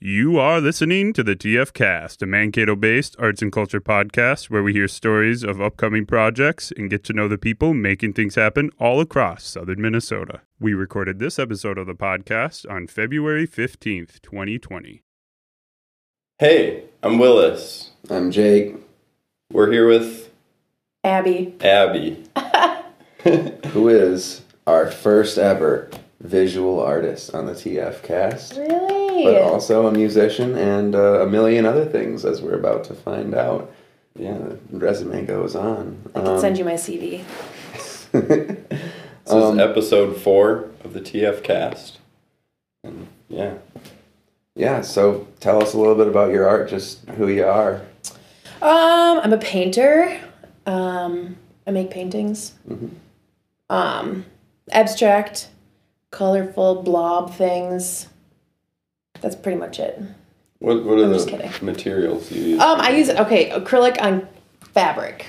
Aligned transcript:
You 0.00 0.38
are 0.38 0.60
listening 0.60 1.12
to 1.14 1.24
the 1.24 1.34
TF 1.34 1.72
Cast, 1.72 2.22
a 2.22 2.26
Mankato 2.26 2.76
based 2.76 3.16
arts 3.18 3.42
and 3.42 3.50
culture 3.50 3.80
podcast 3.80 4.48
where 4.48 4.62
we 4.62 4.72
hear 4.72 4.86
stories 4.86 5.42
of 5.42 5.60
upcoming 5.60 6.06
projects 6.06 6.72
and 6.76 6.88
get 6.88 7.02
to 7.04 7.12
know 7.12 7.26
the 7.26 7.36
people 7.36 7.74
making 7.74 8.12
things 8.12 8.36
happen 8.36 8.70
all 8.78 9.00
across 9.00 9.42
southern 9.42 9.82
Minnesota. 9.82 10.42
We 10.60 10.72
recorded 10.72 11.18
this 11.18 11.36
episode 11.36 11.78
of 11.78 11.88
the 11.88 11.96
podcast 11.96 12.64
on 12.70 12.86
February 12.86 13.48
15th, 13.48 14.20
2020. 14.22 15.02
Hey, 16.38 16.84
I'm 17.02 17.18
Willis. 17.18 17.90
I'm 18.08 18.30
Jake, 18.30 18.76
We're 19.52 19.72
here 19.72 19.88
with 19.88 20.30
Abby. 21.02 21.56
Abby. 21.60 22.22
who 23.24 23.88
is 23.88 24.42
our 24.64 24.92
first 24.92 25.38
ever 25.38 25.90
visual 26.20 26.78
artist 26.78 27.34
on 27.34 27.46
the 27.46 27.52
TF 27.52 28.00
cast, 28.04 28.56
Really? 28.56 28.97
But 29.24 29.42
also 29.42 29.86
a 29.86 29.92
musician 29.92 30.56
and 30.56 30.94
uh, 30.94 31.20
a 31.22 31.26
million 31.26 31.64
other 31.66 31.84
things, 31.84 32.24
as 32.24 32.40
we're 32.42 32.54
about 32.58 32.84
to 32.84 32.94
find 32.94 33.34
out. 33.34 33.72
Yeah, 34.18 34.36
the 34.70 34.78
resume 34.78 35.24
goes 35.26 35.54
on. 35.54 36.02
I 36.14 36.20
can 36.20 36.40
send 36.40 36.58
you 36.58 36.64
my 36.64 36.76
CD. 36.76 37.24
This 38.12 39.34
Um, 39.34 39.60
is 39.60 39.66
episode 39.66 40.16
four 40.16 40.70
of 40.82 40.94
the 40.94 41.00
TF 41.02 41.42
cast. 41.42 41.98
And 42.82 43.08
yeah. 43.28 43.54
yeah, 44.54 44.80
so 44.80 45.28
tell 45.38 45.62
us 45.62 45.74
a 45.74 45.78
little 45.78 45.94
bit 45.96 46.08
about 46.08 46.30
your 46.32 46.48
art, 46.48 46.70
just 46.70 47.06
who 47.10 47.28
you 47.28 47.44
are. 47.44 47.82
Um, 48.62 49.20
I'm 49.22 49.32
a 49.34 49.38
painter. 49.38 50.18
Um, 50.64 51.36
I 51.66 51.72
make 51.72 51.90
paintings. 51.90 52.54
Mm-hmm. 52.66 52.88
Um, 53.68 54.24
abstract, 54.70 55.48
colorful 56.10 56.82
blob 56.82 57.34
things. 57.34 58.08
That's 59.20 59.36
pretty 59.36 59.58
much 59.58 59.78
it. 59.78 60.00
What 60.58 60.84
what 60.84 60.98
are 60.98 61.04
I'm 61.04 61.12
the 61.12 61.58
materials 61.62 62.30
you 62.32 62.42
use? 62.42 62.60
Um, 62.60 62.80
I 62.80 62.90
use 62.90 63.10
okay 63.10 63.50
acrylic 63.50 64.00
on 64.00 64.28
fabric. 64.60 65.26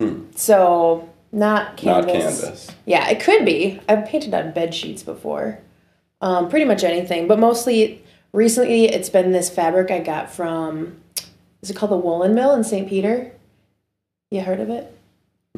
Hmm. 0.00 0.24
So 0.34 1.08
not 1.32 1.76
canvas. 1.76 2.06
Not 2.06 2.14
canvas. 2.14 2.40
canvas. 2.40 2.70
Yeah, 2.84 3.08
it 3.08 3.20
could 3.20 3.44
be. 3.44 3.80
I've 3.88 4.06
painted 4.06 4.34
on 4.34 4.52
bed 4.52 4.74
sheets 4.74 5.02
before. 5.02 5.60
Um, 6.20 6.48
pretty 6.48 6.64
much 6.64 6.84
anything, 6.84 7.26
but 7.26 7.38
mostly 7.38 8.04
recently 8.32 8.86
it's 8.86 9.08
been 9.08 9.32
this 9.32 9.50
fabric 9.50 9.90
I 9.90 10.00
got 10.00 10.30
from. 10.30 10.96
Is 11.62 11.70
it 11.70 11.76
called 11.76 11.92
the 11.92 11.96
Woolen 11.96 12.34
Mill 12.34 12.54
in 12.54 12.64
St. 12.64 12.88
Peter? 12.88 13.32
You 14.30 14.42
heard 14.42 14.60
of 14.60 14.68
it? 14.68 14.94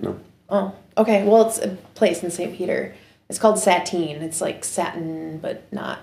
No. 0.01 0.21
Oh, 0.49 0.75
okay. 0.97 1.27
Well, 1.27 1.49
it's 1.49 1.59
a 1.59 1.77
place 1.95 2.23
in 2.23 2.31
St. 2.31 2.57
Peter. 2.57 2.95
It's 3.29 3.39
called 3.39 3.57
Sateen. 3.57 4.23
It's 4.23 4.41
like 4.41 4.65
satin, 4.65 5.39
but 5.39 5.71
not. 5.73 5.99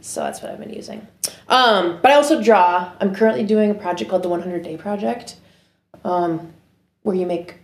So 0.00 0.20
that's 0.22 0.40
what 0.40 0.52
I've 0.52 0.60
been 0.60 0.72
using. 0.72 1.06
Um, 1.48 1.98
but 2.00 2.12
I 2.12 2.14
also 2.14 2.42
draw. 2.42 2.92
I'm 3.00 3.14
currently 3.14 3.44
doing 3.44 3.70
a 3.70 3.74
project 3.74 4.08
called 4.10 4.22
the 4.22 4.28
100 4.28 4.62
Day 4.62 4.76
Project, 4.76 5.36
um, 6.04 6.52
where 7.02 7.16
you 7.16 7.26
make 7.26 7.56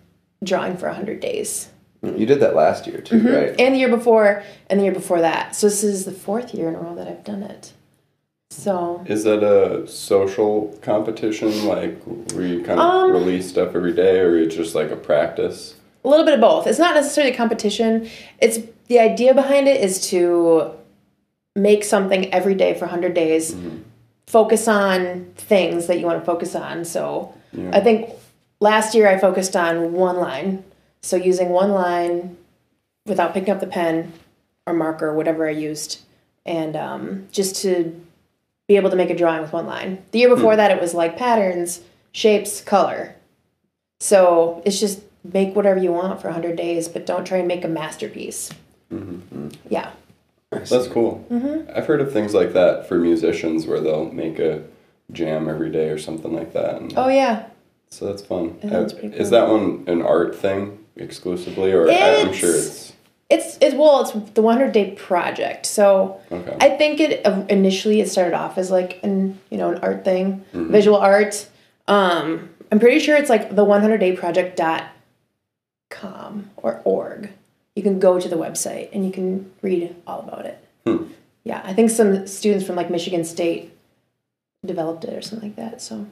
drawing 0.42 0.76
for 0.76 0.86
100 0.88 1.20
days. 1.20 1.68
You 2.02 2.26
did 2.26 2.40
that 2.40 2.56
last 2.56 2.88
year 2.88 3.00
too, 3.00 3.20
right? 3.20 3.54
And 3.60 3.74
the 3.74 3.78
year 3.78 3.88
before, 3.88 4.42
and 4.68 4.80
the 4.80 4.84
year 4.84 4.92
before 4.92 5.20
that. 5.20 5.54
So 5.54 5.68
this 5.68 5.84
is 5.84 6.04
the 6.04 6.10
fourth 6.10 6.52
year 6.52 6.68
in 6.68 6.74
a 6.74 6.80
row 6.80 6.96
that 6.96 7.06
I've 7.06 7.22
done 7.22 7.44
it. 7.44 7.72
So 8.50 9.02
Is 9.06 9.22
that 9.24 9.42
a 9.44 9.86
social 9.86 10.76
competition? 10.82 11.66
Like 11.66 12.02
where 12.34 12.44
you 12.46 12.58
kind 12.64 12.80
of 12.80 12.84
Um, 12.86 13.12
release 13.12 13.48
stuff 13.48 13.76
every 13.76 13.92
day 13.94 14.18
or 14.18 14.36
it's 14.36 14.56
just 14.56 14.74
like 14.74 14.90
a 14.90 14.96
practice? 14.96 15.76
a 16.04 16.08
little 16.08 16.24
bit 16.24 16.34
of 16.34 16.40
both. 16.40 16.66
It's 16.66 16.80
not 16.80 16.96
necessarily 16.96 17.32
a 17.32 17.36
competition. 17.36 18.10
It's 18.40 18.58
the 18.88 18.98
idea 18.98 19.32
behind 19.32 19.68
it 19.68 19.80
is 19.80 20.08
to 20.10 20.72
make 21.54 21.84
something 21.84 22.32
every 22.32 22.54
day 22.54 22.74
for 22.74 22.86
100 22.86 23.14
days. 23.14 23.54
Mm-hmm. 23.54 23.82
Focus 24.26 24.68
on 24.68 25.26
things 25.36 25.86
that 25.86 25.98
you 25.98 26.06
want 26.06 26.20
to 26.20 26.24
focus 26.24 26.54
on. 26.54 26.84
So 26.84 27.34
I 27.72 27.80
think 27.80 28.08
last 28.60 28.94
year 28.94 29.08
I 29.08 29.18
focused 29.18 29.54
on 29.56 29.92
one 29.92 30.16
line. 30.16 30.64
So 31.02 31.16
using 31.16 31.50
one 31.50 31.72
line 31.72 32.36
without 33.06 33.34
picking 33.34 33.52
up 33.52 33.60
the 33.60 33.66
pen 33.66 34.12
or 34.66 34.72
marker, 34.72 35.12
whatever 35.12 35.46
I 35.46 35.50
used, 35.50 36.00
and 36.46 36.76
um, 36.76 37.28
just 37.32 37.56
to 37.62 38.00
be 38.68 38.76
able 38.76 38.90
to 38.90 38.96
make 38.96 39.10
a 39.10 39.16
drawing 39.16 39.42
with 39.42 39.52
one 39.52 39.66
line. 39.66 40.02
The 40.12 40.20
year 40.20 40.28
before 40.28 40.52
hmm. 40.52 40.58
that, 40.58 40.70
it 40.70 40.80
was 40.80 40.94
like 40.94 41.16
patterns, 41.16 41.80
shapes, 42.12 42.60
color. 42.60 43.16
So 44.00 44.62
it's 44.64 44.80
just 44.80 45.02
make 45.24 45.54
whatever 45.54 45.78
you 45.78 45.92
want 45.92 46.20
for 46.20 46.28
100 46.28 46.56
days, 46.56 46.88
but 46.88 47.06
don't 47.06 47.24
try 47.24 47.38
and 47.38 47.48
make 47.48 47.64
a 47.64 47.68
masterpiece. 47.68 48.50
Mm-hmm. 48.92 49.36
Mm-hmm. 49.36 49.48
Yeah. 49.68 49.90
That's 50.52 50.86
cool. 50.88 51.24
Mm-hmm. 51.30 51.70
I've 51.74 51.86
heard 51.86 52.00
of 52.00 52.12
things 52.12 52.34
like 52.34 52.52
that 52.52 52.86
for 52.88 52.98
musicians 52.98 53.66
where 53.66 53.80
they'll 53.80 54.10
make 54.12 54.38
a 54.38 54.62
jam 55.10 55.48
every 55.48 55.70
day 55.70 55.88
or 55.88 55.98
something 55.98 56.32
like 56.32 56.52
that. 56.52 56.76
And 56.76 56.92
Oh, 56.96 57.08
yeah. 57.08 57.46
So 57.90 58.06
that's 58.06 58.22
fun. 58.22 58.58
Yeah, 58.62 58.70
that's 58.70 58.92
Is 58.94 59.28
cool. 59.28 59.30
that 59.30 59.48
one 59.48 59.84
an 59.86 60.02
art 60.02 60.34
thing 60.34 60.78
exclusively, 60.96 61.72
or 61.72 61.90
I- 61.90 62.20
I'm 62.22 62.32
sure 62.32 62.50
It's- 62.50 62.66
it's 62.68 62.92
It's, 63.30 63.58
it's 63.62 63.74
well, 63.74 64.02
it's 64.02 64.12
the 64.34 64.42
100 64.42 64.72
day 64.72 64.90
project. 64.92 65.64
So 65.66 66.20
okay. 66.30 66.54
I 66.60 66.76
think 66.76 67.00
it 67.00 67.24
uh, 67.26 67.44
initially 67.48 68.00
it 68.02 68.10
started 68.10 68.34
off 68.34 68.58
as 68.58 68.70
like 68.70 69.00
an 69.02 69.38
you 69.50 69.56
know 69.58 69.70
an 69.72 69.78
art 69.78 70.04
thing, 70.04 70.44
visual 70.52 70.98
art. 70.98 71.46
Um, 71.88 72.50
I'm 72.70 72.78
pretty 72.78 72.98
sure 73.00 73.16
it's 73.16 73.30
like 73.30 73.54
the 73.56 73.64
100 73.64 73.98
day 73.98 74.12
project 74.14 74.56
dot 74.58 74.84
com 75.90 76.50
or 76.56 76.80
org. 76.84 77.30
You 77.76 77.82
can 77.82 77.98
go 77.98 78.20
to 78.20 78.28
the 78.28 78.36
website 78.36 78.90
and 78.92 79.04
you 79.06 79.12
can 79.12 79.50
read 79.62 79.94
all 80.06 80.20
about 80.20 80.46
it. 80.46 80.58
Yeah, 81.44 81.60
I 81.64 81.72
think 81.72 81.90
some 81.90 82.26
students 82.26 82.64
from 82.66 82.76
like 82.76 82.90
Michigan 82.90 83.24
State 83.24 83.72
developed 84.64 85.04
it 85.04 85.12
or 85.14 85.22
something 85.22 85.48
like 85.50 85.56
that. 85.56 85.80
So 85.82 86.06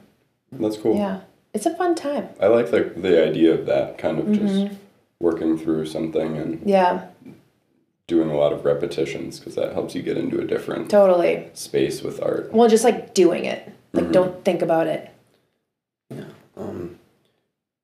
that's 0.51 0.75
cool. 0.77 0.95
yeah, 0.97 1.21
it's 1.53 1.65
a 1.65 1.75
fun 1.75 1.95
time. 1.95 2.29
I 2.39 2.47
like 2.47 2.71
the 2.71 2.91
the 2.97 3.23
idea 3.25 3.53
of 3.53 3.65
that 3.67 3.97
kind 3.97 4.19
of 4.19 4.25
Mm-hmm. 4.25 4.47
just 4.47 4.75
working 5.21 5.57
through 5.57 5.85
something 5.85 6.35
and 6.35 6.61
Yeah, 6.67 7.05
doing 8.07 8.29
a 8.29 8.35
lot 8.35 8.51
of 8.51 8.65
repetitions 8.65 9.39
because 9.39 9.55
that 9.55 9.71
helps 9.73 9.93
you 9.95 10.01
get 10.01 10.17
into 10.17 10.39
a 10.41 10.45
different 10.45 10.89
totally. 10.89 11.49
space 11.53 12.01
with 12.01 12.21
art. 12.21 12.51
Well, 12.51 12.67
just 12.67 12.83
like 12.83 13.13
doing 13.13 13.45
it. 13.45 13.71
Like 13.93 14.11
don't 14.11 14.43
think 14.43 14.61
about 14.61 14.87
it. 14.87 15.09
Yeah. 16.09 16.25
Um, 16.57 16.97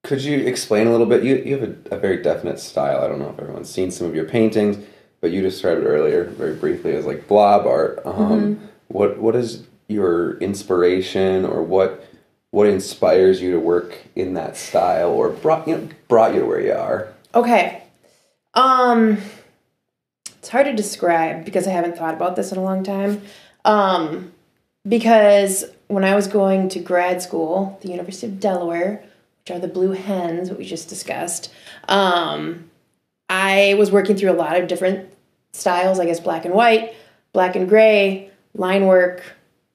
could 0.07 0.23
you 0.23 0.39
explain 0.39 0.87
a 0.87 0.91
little 0.91 1.05
bit? 1.05 1.21
You, 1.23 1.35
you 1.35 1.57
have 1.57 1.69
a, 1.69 1.95
a 1.95 1.99
very 1.99 2.23
definite 2.23 2.59
style. 2.59 3.03
I 3.03 3.09
don't 3.09 3.19
know 3.19 3.29
if 3.29 3.39
everyone's 3.39 3.69
seen 3.69 3.91
some 3.91 4.07
of 4.07 4.15
your 4.15 4.23
paintings, 4.23 4.77
but 5.19 5.31
you 5.31 5.41
described 5.41 5.81
it 5.81 5.85
earlier 5.85 6.23
very 6.23 6.55
briefly 6.55 6.95
as 6.95 7.05
like 7.05 7.27
blob 7.27 7.67
art. 7.67 8.01
Um, 8.05 8.69
What 8.87 9.19
what 9.19 9.35
is 9.35 9.67
your 9.89 10.37
inspiration, 10.37 11.45
or 11.45 11.61
what 11.61 12.07
what 12.51 12.67
inspires 12.67 13.41
you 13.41 13.51
to 13.51 13.59
work 13.59 13.97
in 14.15 14.33
that 14.35 14.55
style, 14.55 15.09
or 15.09 15.29
brought 15.29 15.67
you 15.67 15.77
know 15.77 15.89
brought 16.07 16.33
you 16.33 16.39
to 16.39 16.45
where 16.45 16.61
you 16.61 16.71
are? 16.71 17.13
Okay. 17.35 17.83
Um 18.53 19.17
it's 20.39 20.47
hard 20.47 20.67
to 20.67 20.73
describe 20.73 21.43
because 21.43 21.67
I 21.67 21.71
haven't 21.71 21.97
thought 21.97 22.13
about 22.13 22.37
this 22.37 22.53
in 22.53 22.57
a 22.57 22.63
long 22.63 22.81
time. 22.81 23.21
Um 23.65 24.31
because 24.87 25.65
when 25.89 26.05
I 26.05 26.15
was 26.15 26.27
going 26.27 26.69
to 26.69 26.79
grad 26.79 27.21
school, 27.21 27.77
the 27.81 27.89
University 27.89 28.27
of 28.27 28.39
Delaware, 28.39 29.03
are 29.51 29.59
the 29.59 29.67
blue 29.67 29.91
hens 29.91 30.49
that 30.49 30.57
we 30.57 30.65
just 30.65 30.89
discussed, 30.89 31.51
um 31.87 32.69
I 33.29 33.75
was 33.77 33.91
working 33.91 34.15
through 34.15 34.31
a 34.31 34.33
lot 34.33 34.59
of 34.59 34.67
different 34.67 35.13
styles, 35.51 35.99
I 35.99 36.05
guess 36.05 36.19
black 36.19 36.45
and 36.45 36.53
white, 36.53 36.95
black 37.33 37.55
and 37.55 37.67
gray, 37.67 38.31
line 38.53 38.85
work, 38.85 39.23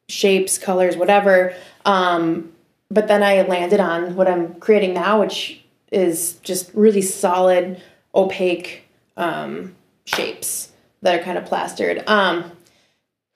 shapes, 0.09 0.59
colors, 0.59 0.97
whatever. 0.97 1.55
Um 1.85 2.53
but 2.91 3.09
then 3.09 3.23
I 3.23 3.41
landed 3.43 3.81
on 3.81 4.17
what 4.17 4.29
I'm 4.29 4.55
creating 4.57 4.93
now, 4.93 5.19
which 5.21 5.65
is 5.91 6.35
just 6.43 6.71
really 6.75 7.01
solid, 7.01 7.81
opaque 8.15 8.85
um, 9.17 9.75
shapes 10.05 10.73
that 11.01 11.19
are 11.19 11.23
kind 11.23 11.39
of 11.39 11.47
plastered. 11.47 12.07
Um, 12.07 12.53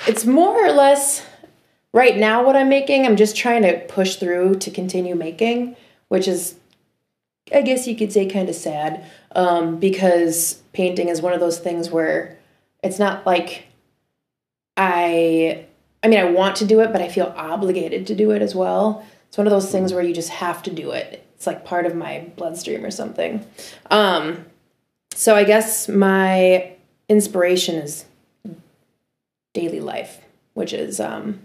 it's 0.06 0.26
more 0.26 0.62
or 0.62 0.72
less 0.72 1.24
right 1.94 2.16
now 2.16 2.44
what 2.44 2.54
I'm 2.54 2.68
making. 2.68 3.06
I'm 3.06 3.16
just 3.16 3.34
trying 3.34 3.62
to 3.62 3.78
push 3.88 4.16
through 4.16 4.56
to 4.56 4.70
continue 4.70 5.14
making, 5.14 5.74
which 6.08 6.28
is, 6.28 6.56
I 7.52 7.62
guess 7.62 7.86
you 7.86 7.96
could 7.96 8.12
say, 8.12 8.26
kind 8.26 8.48
of 8.48 8.54
sad 8.54 9.04
um, 9.34 9.78
because 9.78 10.62
painting 10.72 11.08
is 11.08 11.22
one 11.22 11.32
of 11.32 11.40
those 11.40 11.58
things 11.58 11.90
where 11.90 12.38
it's 12.82 12.98
not 12.98 13.26
like 13.26 13.66
I 14.76 15.66
I 16.02 16.08
mean, 16.08 16.20
I 16.20 16.24
want 16.24 16.56
to 16.56 16.64
do 16.64 16.80
it, 16.80 16.92
but 16.92 17.02
I 17.02 17.08
feel 17.08 17.34
obligated 17.36 18.06
to 18.06 18.14
do 18.14 18.30
it 18.30 18.42
as 18.42 18.54
well. 18.54 19.04
It's 19.28 19.38
one 19.38 19.46
of 19.46 19.50
those 19.50 19.70
things 19.70 19.92
where 19.92 20.02
you 20.02 20.14
just 20.14 20.28
have 20.28 20.62
to 20.64 20.70
do 20.70 20.92
it. 20.92 21.26
It's 21.34 21.46
like 21.46 21.64
part 21.64 21.86
of 21.86 21.94
my 21.94 22.30
bloodstream 22.36 22.84
or 22.84 22.90
something. 22.90 23.44
Um, 23.90 24.46
so 25.12 25.34
I 25.34 25.44
guess 25.44 25.88
my 25.88 26.72
inspiration 27.08 27.76
is 27.76 28.04
daily 29.52 29.80
life, 29.80 30.20
which 30.54 30.72
is 30.72 31.00
um, 31.00 31.40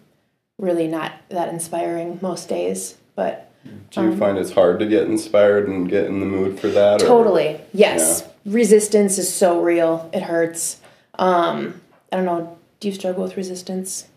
really 0.59 0.87
not 0.87 1.13
that 1.29 1.49
inspiring 1.49 2.19
most 2.21 2.49
days, 2.49 2.97
but 3.15 3.50
Do 3.91 4.01
you 4.03 4.15
find 4.15 4.37
it's 4.37 4.51
hard 4.51 4.79
to 4.79 4.85
get 4.85 5.03
inspired 5.07 5.67
and 5.67 5.87
get 5.89 6.05
in 6.05 6.19
the 6.19 6.25
mood 6.25 6.59
for 6.59 6.67
that? 6.69 7.01
or- 7.01 7.05
totally 7.05 7.59
yes. 7.73 8.27
Resistance 8.45 9.17
is 9.19 9.31
so 9.31 9.61
real; 9.61 10.09
it 10.13 10.23
hurts. 10.23 10.79
Um, 11.19 11.79
I 12.11 12.15
don't 12.15 12.25
know. 12.25 12.57
Do 12.79 12.87
you 12.87 12.93
struggle 12.93 13.23
with 13.23 13.37
resistance? 13.37 14.07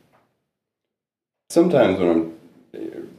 Sometimes 1.50 1.98
when 1.98 2.08
I'm, 2.72 3.10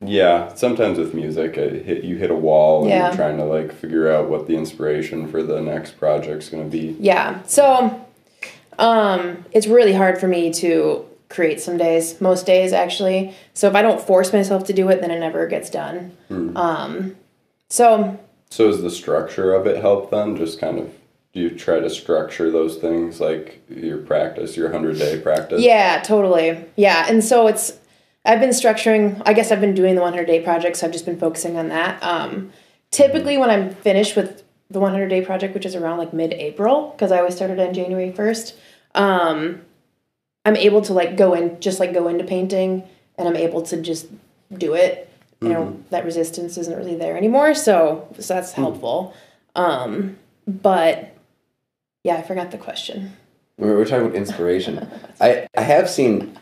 yeah, 0.00 0.54
sometimes 0.54 0.98
with 0.98 1.12
music, 1.14 1.58
I 1.58 1.68
hit 1.68 2.04
you 2.04 2.16
hit 2.16 2.30
a 2.30 2.34
wall 2.34 2.82
and 2.82 2.90
Yeah. 2.90 3.08
you're 3.08 3.16
trying 3.16 3.36
to 3.36 3.44
like 3.44 3.72
figure 3.72 4.10
out 4.10 4.28
what 4.30 4.46
the 4.46 4.56
inspiration 4.56 5.28
for 5.28 5.42
the 5.42 5.60
next 5.60 5.98
project's 5.98 6.48
gonna 6.48 6.64
be. 6.64 6.96
Yeah. 6.98 7.42
So 7.44 8.00
um 8.78 9.44
it's 9.52 9.66
really 9.66 9.92
hard 9.92 10.18
for 10.18 10.26
me 10.28 10.52
to 10.54 11.04
create 11.28 11.60
some 11.60 11.76
days, 11.76 12.20
most 12.20 12.46
days 12.46 12.72
actually. 12.72 13.34
So 13.54 13.68
if 13.68 13.74
I 13.74 13.82
don't 13.82 14.00
force 14.00 14.32
myself 14.32 14.64
to 14.64 14.72
do 14.72 14.88
it, 14.88 15.00
then 15.00 15.10
it 15.10 15.18
never 15.20 15.46
gets 15.46 15.70
done. 15.70 16.16
Um 16.56 17.16
so 17.68 18.18
So 18.50 18.66
does 18.70 18.82
the 18.82 18.90
structure 18.90 19.52
of 19.52 19.66
it 19.66 19.80
help 19.80 20.10
then? 20.10 20.36
Just 20.36 20.60
kind 20.60 20.78
of 20.78 20.92
do 21.32 21.40
you 21.40 21.50
try 21.50 21.80
to 21.80 21.90
structure 21.90 22.50
those 22.50 22.76
things 22.76 23.20
like 23.20 23.60
your 23.68 23.98
practice, 23.98 24.56
your 24.56 24.70
hundred 24.70 24.98
day 24.98 25.18
practice? 25.20 25.60
yeah, 25.62 26.00
totally. 26.02 26.64
Yeah. 26.76 27.06
And 27.08 27.24
so 27.24 27.46
it's 27.46 27.78
I've 28.24 28.40
been 28.40 28.50
structuring 28.50 29.20
I 29.26 29.32
guess 29.32 29.50
I've 29.50 29.60
been 29.60 29.74
doing 29.74 29.94
the 29.96 30.02
100 30.02 30.26
day 30.26 30.40
project, 30.40 30.76
so 30.76 30.86
I've 30.86 30.92
just 30.92 31.04
been 31.06 31.18
focusing 31.18 31.56
on 31.56 31.68
that. 31.68 32.02
Um 32.02 32.52
typically 32.90 33.36
when 33.36 33.50
I'm 33.50 33.74
finished 33.74 34.14
with 34.14 34.42
the 34.70 34.80
100 34.80 35.08
day 35.08 35.20
project, 35.20 35.54
which 35.54 35.66
is 35.66 35.74
around 35.74 35.98
like 35.98 36.12
mid-April, 36.12 36.90
because 36.90 37.12
I 37.12 37.18
always 37.18 37.34
started 37.36 37.60
on 37.60 37.74
January 37.74 38.10
1st, 38.12 38.54
um, 38.94 39.60
I'm 40.44 40.56
able 40.56 40.82
to 40.82 40.92
like 40.92 41.16
go 41.16 41.34
in, 41.34 41.60
just 41.60 41.80
like 41.80 41.92
go 41.92 42.08
into 42.08 42.24
painting, 42.24 42.84
and 43.16 43.28
I'm 43.28 43.36
able 43.36 43.62
to 43.62 43.80
just 43.80 44.06
do 44.52 44.74
it. 44.74 45.10
You 45.40 45.50
know, 45.50 45.78
that 45.90 46.06
resistance 46.06 46.56
isn't 46.56 46.74
really 46.74 46.94
there 46.96 47.18
anymore, 47.18 47.54
so, 47.54 48.08
so 48.18 48.32
that's 48.34 48.52
helpful. 48.52 49.14
Um, 49.54 50.16
but 50.46 51.14
yeah, 52.02 52.16
I 52.16 52.22
forgot 52.22 52.50
the 52.50 52.56
question. 52.56 53.14
We 53.58 53.68
We're 53.68 53.84
talking 53.84 54.06
about 54.06 54.16
inspiration. 54.16 54.88
I 55.20 55.46
I 55.54 55.60
have 55.60 55.90
seen. 55.90 56.38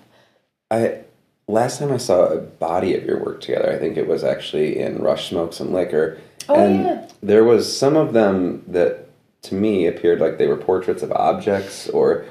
I 0.70 1.00
last 1.48 1.80
time 1.80 1.90
I 1.92 1.96
saw 1.96 2.26
a 2.26 2.38
body 2.38 2.94
of 2.94 3.04
your 3.04 3.18
work 3.22 3.40
together, 3.40 3.72
I 3.72 3.78
think 3.78 3.96
it 3.96 4.06
was 4.06 4.22
actually 4.22 4.78
in 4.78 5.02
Rush 5.02 5.30
Smoke 5.30 5.52
Some 5.52 5.72
Liquor, 5.72 6.18
Oh, 6.48 6.54
and 6.54 6.84
yeah. 6.84 7.08
there 7.22 7.42
was 7.44 7.76
some 7.76 7.96
of 7.96 8.12
them 8.12 8.62
that 8.68 9.08
to 9.42 9.54
me 9.56 9.86
appeared 9.86 10.20
like 10.20 10.38
they 10.38 10.46
were 10.46 10.56
portraits 10.56 11.02
of 11.02 11.10
objects 11.12 11.88
or 11.88 12.24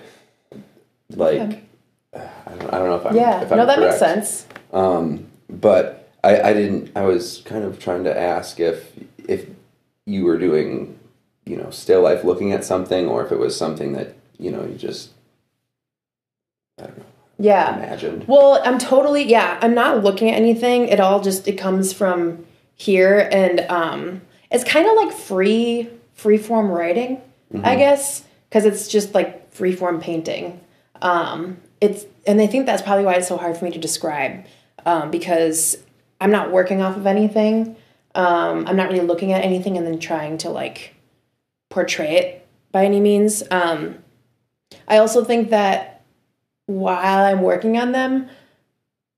like 1.18 1.42
Okay. 1.42 1.62
I, 2.14 2.56
don't, 2.56 2.74
I 2.74 2.78
don't 2.80 2.90
know 2.90 2.96
if 2.96 3.06
I'm 3.06 3.16
Yeah, 3.16 3.42
if 3.42 3.52
I'm 3.52 3.58
no, 3.58 3.66
that 3.66 3.80
makes 3.80 3.98
sense. 4.00 4.46
Um, 4.74 5.28
but 5.50 6.10
I, 6.24 6.42
I 6.42 6.54
didn't. 6.54 6.92
I 6.96 7.04
was 7.04 7.42
kind 7.46 7.64
of 7.64 7.80
trying 7.80 8.04
to 8.04 8.18
ask 8.18 8.60
if 8.60 8.92
if 9.28 9.46
you 10.06 10.26
were 10.26 10.38
doing, 10.38 11.00
you 11.46 11.56
know, 11.58 11.70
still 11.72 12.02
life, 12.02 12.24
looking 12.24 12.52
at 12.52 12.66
something, 12.66 13.08
or 13.08 13.26
if 13.26 13.32
it 13.32 13.40
was 13.40 13.56
something 13.56 13.94
that 13.94 14.16
you 14.38 14.52
know 14.52 14.66
you 14.66 14.76
just 14.76 15.12
I 16.80 16.84
don't 16.88 16.98
know 16.98 17.06
Yeah. 17.40 17.78
imagined. 17.78 18.26
Well, 18.28 18.62
I'm 18.66 18.78
totally 18.78 19.24
yeah. 19.24 19.58
I'm 19.62 19.74
not 19.74 20.04
looking 20.04 20.30
at 20.30 20.36
anything. 20.36 20.88
It 20.90 21.00
all 21.00 21.22
just 21.22 21.48
it 21.48 21.58
comes 21.58 21.94
from 21.94 22.46
here, 22.76 23.30
and 23.32 23.62
um, 23.62 24.22
it's 24.52 24.64
kind 24.64 24.88
of 24.88 24.96
like 24.96 25.14
free 25.14 25.90
free 26.14 26.38
form 26.38 26.70
writing, 26.70 27.22
I 27.64 27.76
guess, 27.76 28.24
because 28.50 28.66
it's 28.66 28.88
just 28.88 29.14
like 29.16 29.52
free 29.52 29.74
form 29.74 30.00
painting. 30.02 30.60
Um, 31.02 31.58
it's 31.80 32.06
and 32.28 32.40
I 32.40 32.48
think 32.48 32.66
that's 32.66 32.82
probably 32.82 33.06
why 33.06 33.16
it's 33.16 33.28
so 33.28 33.38
hard 33.38 33.58
for 33.58 33.66
me 33.66 33.72
to 33.72 33.80
describe 33.80 34.46
um, 34.86 35.12
because 35.12 35.78
I'm 36.20 36.32
not 36.32 36.52
working 36.52 36.82
off 36.82 36.96
of 36.96 37.08
anything. 37.08 37.76
Um, 38.14 38.68
I'm 38.68 38.76
not 38.76 38.90
really 38.90 39.06
looking 39.06 39.32
at 39.32 39.44
anything 39.44 39.78
and 39.78 39.88
then 39.88 40.00
trying 40.00 40.38
to 40.40 40.50
like 40.50 40.94
portray 41.70 42.18
it 42.18 42.48
by 42.72 42.86
any 42.86 43.00
means. 43.00 43.44
Um, 43.50 44.00
I 44.88 44.98
also 44.98 45.24
think 45.24 45.50
that 45.50 46.04
while 46.68 47.26
I'm 47.26 47.42
working 47.42 47.78
on 47.78 47.92
them, 47.92 48.30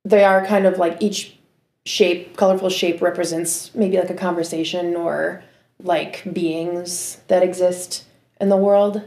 they 0.06 0.24
are 0.24 0.46
kind 0.46 0.66
of 0.66 0.78
like 0.78 1.02
each 1.02 1.38
shape, 1.86 2.38
colorful 2.38 2.70
shape 2.70 3.02
represents 3.02 3.74
maybe 3.76 3.98
like 3.98 4.10
a 4.10 4.16
conversation 4.16 4.96
or 4.96 5.44
like 5.82 6.24
beings 6.34 7.20
that 7.28 7.44
exist 7.44 8.06
in 8.40 8.50
the 8.50 8.58
world 8.58 9.02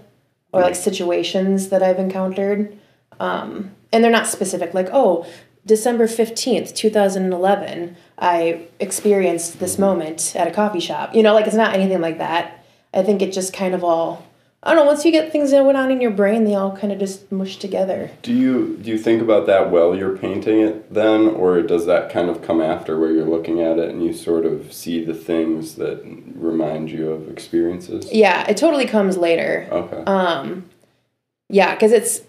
or 0.56 0.62
like 0.62 0.74
situations 0.74 1.68
that 1.68 1.82
I've 1.82 1.98
encountered. 1.98 2.78
Um, 3.20 3.72
and 3.92 4.02
they're 4.02 4.10
not 4.10 4.26
specific, 4.26 4.74
like, 4.74 4.88
oh, 4.92 5.26
December 5.64 6.06
15th, 6.06 6.74
2011, 6.74 7.96
I 8.18 8.66
experienced 8.78 9.58
this 9.58 9.78
moment 9.78 10.34
at 10.36 10.46
a 10.46 10.50
coffee 10.52 10.80
shop. 10.80 11.14
You 11.14 11.22
know, 11.22 11.34
like 11.34 11.46
it's 11.46 11.56
not 11.56 11.74
anything 11.74 12.00
like 12.00 12.18
that. 12.18 12.64
I 12.94 13.02
think 13.02 13.20
it 13.20 13.32
just 13.32 13.52
kind 13.52 13.74
of 13.74 13.82
all, 13.82 14.24
I 14.62 14.74
don't 14.74 14.84
know, 14.84 14.90
once 14.90 15.04
you 15.04 15.12
get 15.12 15.30
things 15.30 15.52
that 15.52 15.64
went 15.64 15.78
on 15.78 15.90
in 15.92 16.00
your 16.00 16.10
brain, 16.10 16.44
they 16.44 16.54
all 16.54 16.76
kind 16.76 16.92
of 16.92 16.98
just 16.98 17.30
mush 17.30 17.56
together. 17.58 18.10
Do 18.22 18.32
you 18.32 18.76
do 18.78 18.90
you 18.90 18.98
think 18.98 19.22
about 19.22 19.46
that 19.46 19.70
while 19.70 19.94
you're 19.94 20.16
painting 20.16 20.60
it 20.60 20.92
then, 20.92 21.28
or 21.28 21.62
does 21.62 21.86
that 21.86 22.10
kind 22.10 22.28
of 22.28 22.42
come 22.42 22.60
after 22.60 22.98
where 22.98 23.12
you're 23.12 23.26
looking 23.26 23.60
at 23.60 23.78
it 23.78 23.90
and 23.90 24.04
you 24.04 24.12
sort 24.12 24.44
of 24.44 24.72
see 24.72 25.04
the 25.04 25.14
things 25.14 25.76
that 25.76 26.02
remind 26.34 26.90
you 26.90 27.10
of 27.10 27.28
experiences? 27.30 28.10
Yeah, 28.12 28.48
it 28.48 28.56
totally 28.56 28.86
comes 28.86 29.16
later. 29.16 29.68
Okay. 29.70 30.02
Um, 30.04 30.64
yeah, 31.48 31.74
because 31.74 31.92
it's 31.92 32.22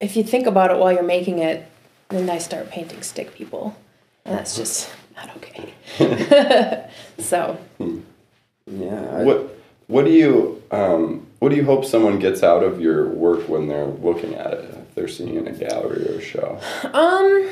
if 0.00 0.16
you 0.16 0.24
think 0.24 0.46
about 0.46 0.70
it 0.70 0.78
while 0.78 0.92
you're 0.92 1.02
making 1.02 1.38
it, 1.38 1.66
then 2.08 2.28
I 2.28 2.38
start 2.38 2.70
painting 2.70 3.02
stick 3.02 3.34
people, 3.34 3.76
and 4.24 4.36
that's 4.36 4.56
just 4.56 4.90
not 5.16 5.30
okay. 5.36 5.74
so 7.18 7.58
Yeah. 8.66 9.10
I, 9.10 9.24
what 9.24 9.59
what 9.90 10.04
do 10.04 10.12
you 10.12 10.62
um, 10.70 11.26
what 11.40 11.48
do 11.48 11.56
you 11.56 11.64
hope 11.64 11.84
someone 11.84 12.18
gets 12.18 12.42
out 12.42 12.62
of 12.62 12.80
your 12.80 13.08
work 13.08 13.48
when 13.48 13.66
they're 13.66 13.86
looking 13.86 14.34
at 14.34 14.52
it? 14.52 14.70
If 14.70 14.94
they're 14.94 15.08
seeing 15.08 15.34
in 15.34 15.48
a 15.48 15.52
gallery 15.52 16.08
or 16.08 16.18
a 16.18 16.22
show? 16.22 16.60
Um, 16.92 17.50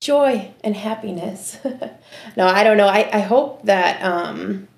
joy 0.00 0.52
and 0.62 0.76
happiness. 0.76 1.58
no, 2.36 2.46
I 2.46 2.62
don't 2.62 2.76
know. 2.76 2.86
I, 2.86 3.08
I 3.12 3.20
hope 3.20 3.64
that 3.64 4.00
um, 4.02 4.68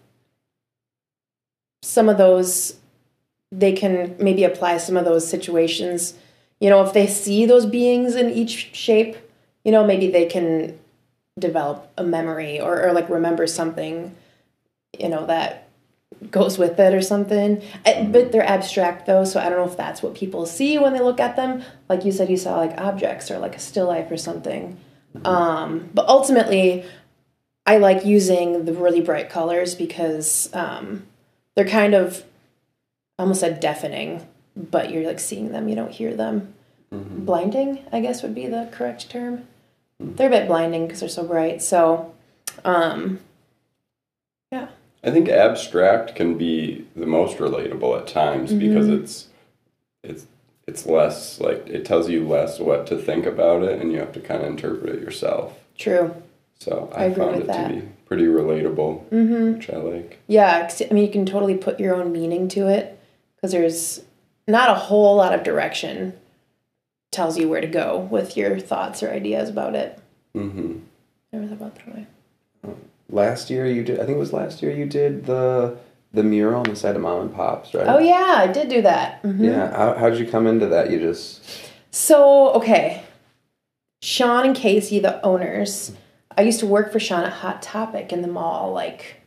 some 1.83 2.09
of 2.09 2.17
those, 2.17 2.77
they 3.53 3.73
can 3.73 4.17
maybe 4.19 4.45
apply 4.45 4.79
some 4.79 4.97
of 4.97 5.05
those 5.05 5.29
situations. 5.29 6.15
You 6.61 6.71
know, 6.71 6.83
if 6.83 6.95
they 6.95 7.07
see 7.07 7.45
those 7.45 7.67
beings 7.67 8.15
in 8.15 8.31
each 8.31 8.75
shape, 8.75 9.17
you 9.65 9.73
know, 9.73 9.85
maybe 9.85 10.11
they 10.11 10.27
can 10.27 10.79
develop 11.39 11.93
a 11.99 12.05
memory 12.05 12.59
or, 12.59 12.87
or 12.87 12.93
like 12.93 13.11
remember 13.11 13.47
something, 13.47 14.15
you 15.01 15.09
know, 15.09 15.27
that 15.27 15.67
goes 16.31 16.59
with 16.59 16.79
it 16.79 16.95
or 16.95 17.03
something. 17.03 17.63
I, 17.85 18.05
but 18.11 18.33
they're 18.33 18.47
abstract 18.47 19.07
though, 19.07 19.25
so 19.25 19.41
I 19.41 19.49
don't 19.49 19.59
know 19.59 19.71
if 19.71 19.77
that's 19.77 20.03
what 20.03 20.15
people 20.15 20.47
see 20.47 20.79
when 20.79 20.93
they 20.93 21.01
look 21.01 21.21
at 21.21 21.37
them. 21.37 21.63
Like 21.89 22.05
you 22.05 22.13
said, 22.13 22.31
you 22.31 22.37
saw 22.37 22.57
like 22.57 22.79
objects 22.79 23.31
or 23.31 23.39
like 23.39 23.57
a 23.57 23.59
still 23.59 23.87
life 23.87 24.11
or 24.11 24.17
something. 24.17 24.79
Um, 25.25 25.89
but 25.95 26.07
ultimately, 26.09 26.85
I 27.65 27.79
like 27.79 28.05
using 28.05 28.65
the 28.65 28.73
really 28.73 29.01
bright 29.01 29.31
colors 29.31 29.75
because 29.75 30.51
um, 30.53 31.07
they're 31.55 31.65
kind 31.67 31.95
of 31.95 32.25
I 33.19 33.23
almost 33.23 33.41
said 33.41 33.61
deafening, 33.61 34.27
but 34.55 34.91
you're 34.91 35.07
like 35.07 35.21
seeing 35.21 35.53
them, 35.53 35.69
you 35.69 35.75
don't 35.75 35.93
hear 35.93 36.15
them. 36.15 36.55
Blinding, 37.25 37.85
I 37.93 38.01
guess 38.01 38.23
would 38.23 38.35
be 38.35 38.47
the 38.47 38.69
correct 38.73 39.11
term. 39.11 39.47
They're 39.99 40.29
a 40.29 40.31
bit 40.31 40.47
blinding 40.47 40.87
because 40.87 41.01
they're 41.01 41.09
so 41.09 41.25
bright. 41.25 41.63
So, 41.63 42.15
um. 42.65 43.21
I 45.07 45.11
think 45.13 45.29
abstract 45.29 46.15
can 46.17 46.37
be 46.37 46.85
the 46.97 47.07
most 47.07 47.39
relatable 47.39 47.99
at 48.01 48.09
times 48.09 48.53
because 48.53 48.89
it's 48.89 49.29
it's 50.03 50.27
it's 50.67 50.85
less 50.85 51.41
like 51.41 51.65
it 51.69 51.85
tells 51.85 52.11
you 52.11 52.27
less 52.27 52.59
what 52.59 52.87
to 52.89 52.99
think 52.99 53.25
about 53.25 53.63
it 53.63 53.81
and 53.81 53.93
you 53.93 53.99
have 54.01 54.13
to 54.13 54.21
kind 54.21 54.43
of 54.43 54.49
interpret 54.49 54.97
it 54.97 55.01
yourself. 55.01 55.57
True. 55.79 56.15
So 56.59 56.91
I 56.95 57.05
I, 57.05 57.15
found 57.15 57.37
it 57.37 57.47
that. 57.47 57.69
to 57.69 57.75
be 57.77 57.89
pretty 58.07 58.25
relatable, 58.25 59.09
mm-hmm. 59.11 59.53
which 59.55 59.71
I 59.71 59.77
like. 59.77 60.19
Yeah, 60.27 60.63
'cause, 60.63 60.83
I 60.83 60.93
mean, 60.93 61.05
you 61.05 61.13
can 61.13 61.25
totally 61.27 61.57
put 61.57 61.79
your 61.79 61.95
own 61.95 62.11
meaning 62.13 62.49
to 62.49 62.67
it 62.67 62.99
because 63.37 63.53
there's 63.53 64.01
not 64.49 64.71
a 64.71 64.75
whole 64.75 65.17
lot 65.17 65.33
of 65.35 65.45
direction. 65.45 66.15
Tells 67.13 67.39
you 67.39 67.49
where 67.49 67.61
to 67.61 67.67
go 67.67 67.99
with 68.11 68.37
your 68.37 68.59
thoughts 68.59 69.03
or 69.03 69.11
ideas 69.11 69.49
about 69.49 69.75
it. 69.77 69.99
hmm 70.35 70.79
Never 71.33 71.47
thought 71.47 71.55
about 71.55 71.75
that 71.77 71.95
way. 71.95 72.07
Last 73.11 73.51
year 73.51 73.67
you 73.67 73.83
did. 73.83 73.97
I 74.01 74.05
think 74.07 74.17
it 74.17 74.21
was 74.21 74.33
last 74.33 74.63
year 74.63 74.73
you 74.73 74.87
did 74.87 75.27
the 75.27 75.77
the 76.13 76.23
mural 76.23 76.61
on 76.61 76.65
the 76.65 76.77
side 76.77 76.97
of 76.97 77.03
Mom 77.03 77.21
and 77.23 77.35
Pops, 77.35 77.75
right? 77.75 77.87
Oh 77.87 77.99
yeah, 77.99 78.37
I 78.39 78.47
did 78.47 78.69
do 78.69 78.83
that. 78.83 79.23
Mhm. 79.23 79.45
Yeah. 79.45 79.77
How 79.77 79.95
how 79.95 80.11
did 80.11 80.19
you 80.19 80.27
come 80.27 80.47
into 80.47 80.67
that? 80.67 80.91
You 80.91 80.99
just 80.99 81.43
So 81.91 82.51
okay, 82.55 83.03
Sean 84.03 84.45
and 84.47 84.57
Casey, 84.57 84.99
the 84.99 85.25
owners. 85.25 85.93
I 86.39 86.43
used 86.43 86.61
to 86.61 86.67
work 86.67 86.93
for 86.93 87.01
Sean 87.01 87.25
at 87.25 87.33
Hot 87.33 87.63
Topic 87.63 88.13
in 88.13 88.23
the 88.23 88.29
mall 88.29 88.73
like 88.73 89.23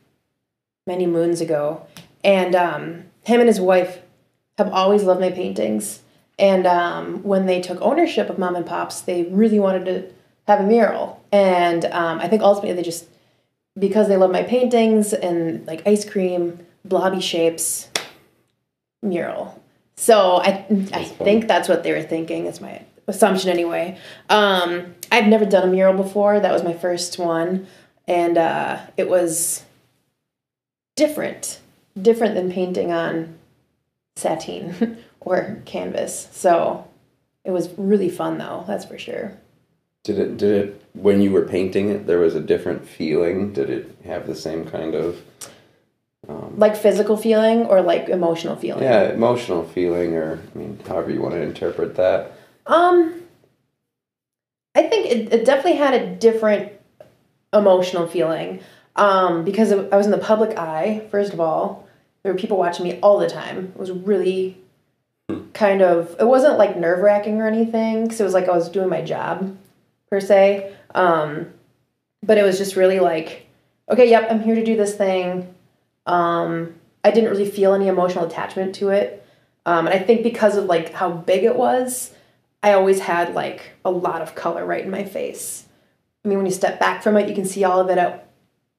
many 0.86 1.08
moons 1.08 1.42
ago, 1.42 1.86
and 2.24 2.56
um, 2.56 3.04
him 3.24 3.40
and 3.40 3.48
his 3.48 3.60
wife 3.60 4.00
have 4.58 4.72
always 4.72 5.04
loved 5.04 5.20
my 5.22 5.32
paintings. 5.32 6.02
And 6.38 6.66
um, 6.66 7.22
when 7.24 7.48
they 7.48 7.60
took 7.62 7.82
ownership 7.82 8.30
of 8.30 8.38
Mom 8.40 8.56
and 8.56 8.66
Pops, 8.66 9.02
they 9.02 9.24
really 9.24 9.60
wanted 9.60 9.86
to 9.86 10.12
have 10.48 10.62
a 10.62 10.64
mural. 10.64 11.22
And 11.32 11.84
um, 11.86 12.20
I 12.20 12.28
think 12.30 12.42
ultimately 12.42 12.74
they 12.74 12.82
just 12.82 13.08
because 13.80 14.08
they 14.08 14.18
love 14.18 14.32
my 14.32 14.44
paintings 14.44 15.14
and 15.14 15.66
like 15.66 15.88
ice 15.88 16.08
cream, 16.08 16.60
blobby 16.86 17.22
shapes, 17.22 17.90
mural. 19.02 19.62
So 19.96 20.38
I 20.38 20.66
I 20.94 21.04
think 21.04 21.48
that's 21.48 21.68
what 21.68 21.84
they 21.84 21.92
were 21.92 22.04
thinking. 22.04 22.46
It's 22.46 22.62
my 22.62 22.84
assumption 23.08 23.50
anyway. 23.50 23.98
Um, 24.30 24.96
I've 25.12 25.28
never 25.28 25.46
done 25.46 25.68
a 25.68 25.72
mural 25.72 25.94
before. 25.94 26.40
That 26.40 26.54
was 26.54 26.64
my 26.64 26.74
first 26.74 27.18
one, 27.18 27.68
and 28.08 28.38
uh, 28.38 28.80
it 28.98 29.10
was 29.10 29.64
different, 30.96 31.60
different 32.00 32.36
than 32.36 32.52
painting 32.52 32.92
on 32.92 33.38
sateen 34.16 34.98
or 35.20 35.62
canvas. 35.66 36.28
So 36.32 36.88
it 37.44 37.52
was 37.52 37.70
really 37.78 38.10
fun, 38.10 38.38
though. 38.38 38.64
That's 38.68 38.86
for 38.86 38.98
sure. 38.98 39.38
Did 40.04 40.20
it? 40.20 40.38
Did 40.38 40.52
it? 40.52 40.86
When 40.94 41.22
you 41.22 41.32
were 41.32 41.44
painting 41.44 41.90
it, 41.90 42.08
there 42.08 42.20
was 42.20 42.36
a 42.36 42.40
different 42.40 42.88
feeling. 42.88 43.54
Did 43.54 43.70
it 43.70 43.96
have 44.06 44.28
the 44.28 44.36
same 44.36 44.66
kind 44.66 44.96
of? 44.96 45.22
Like 46.56 46.76
physical 46.76 47.18
feeling 47.18 47.66
or 47.66 47.82
like 47.82 48.08
emotional 48.08 48.56
feeling. 48.56 48.84
Yeah, 48.84 49.12
emotional 49.12 49.64
feeling, 49.64 50.16
or 50.16 50.40
I 50.54 50.58
mean, 50.58 50.80
however 50.88 51.10
you 51.10 51.22
want 51.22 51.34
to 51.34 51.42
interpret 51.42 51.96
that. 51.96 52.34
Um, 52.68 53.24
I 54.76 54.84
think 54.84 55.08
it, 55.08 55.34
it 55.34 55.46
definitely 55.46 55.78
had 55.78 55.96
a 55.96 56.16
different 56.16 56.72
emotional 57.52 58.06
feeling 58.06 58.62
um, 58.96 59.44
because 59.44 59.72
I 59.72 59.98
was 59.98 60.06
in 60.06 60.12
the 60.12 60.20
public 60.20 60.58
eye. 60.58 61.08
First 61.10 61.34
of 61.34 61.40
all, 61.40 61.88
there 62.22 62.32
were 62.32 62.38
people 62.38 62.58
watching 62.58 62.86
me 62.86 63.00
all 63.02 63.18
the 63.18 63.30
time. 63.30 63.74
It 63.76 63.80
was 63.80 63.92
really 63.92 64.58
kind 65.54 65.82
of. 65.82 66.16
It 66.20 66.28
wasn't 66.28 66.58
like 66.58 66.78
nerve 66.78 67.00
wracking 67.00 67.42
or 67.42 67.48
anything 67.48 68.04
because 68.04 68.20
it 68.20 68.24
was 68.24 68.34
like 68.34 68.48
I 68.48 68.52
was 68.52 68.70
doing 68.70 68.90
my 68.90 69.02
job 69.02 69.58
per 70.10 70.20
se. 70.20 70.74
Um, 70.96 71.54
but 72.24 72.38
it 72.38 72.44
was 72.44 72.58
just 72.58 72.76
really 72.76 73.00
like, 73.00 73.48
okay, 73.90 74.10
yep, 74.10 74.28
I'm 74.30 74.42
here 74.42 74.56
to 74.56 74.64
do 74.64 74.76
this 74.76 74.96
thing. 74.96 75.54
Um, 76.06 76.76
I 77.04 77.12
didn't 77.12 77.30
really 77.30 77.50
feel 77.50 77.74
any 77.74 77.88
emotional 77.88 78.26
attachment 78.26 78.76
to 78.76 78.90
it. 78.90 79.26
Um, 79.66 79.88
and 79.88 79.96
I 79.96 80.00
think 80.00 80.24
because 80.24 80.58
of 80.58 80.66
like 80.66 80.94
how 80.94 81.12
big 81.12 81.44
it 81.44 81.56
was, 81.56 82.14
I 82.62 82.74
always 82.74 83.00
had 83.00 83.34
like 83.34 83.72
a 83.86 83.92
lot 83.92 84.22
of 84.22 84.36
color 84.36 84.66
right 84.66 84.84
in 84.84 84.92
my 84.92 85.04
face. 85.04 85.66
I 86.24 86.28
mean, 86.28 86.38
when 86.38 86.46
you 86.46 86.52
step 86.52 86.80
back 86.80 87.02
from 87.02 87.16
it, 87.16 87.30
you 87.30 87.36
can 87.36 87.46
see 87.46 87.64
all 87.64 87.80
of 87.80 87.90
it 87.90 87.98
out, 87.98 88.26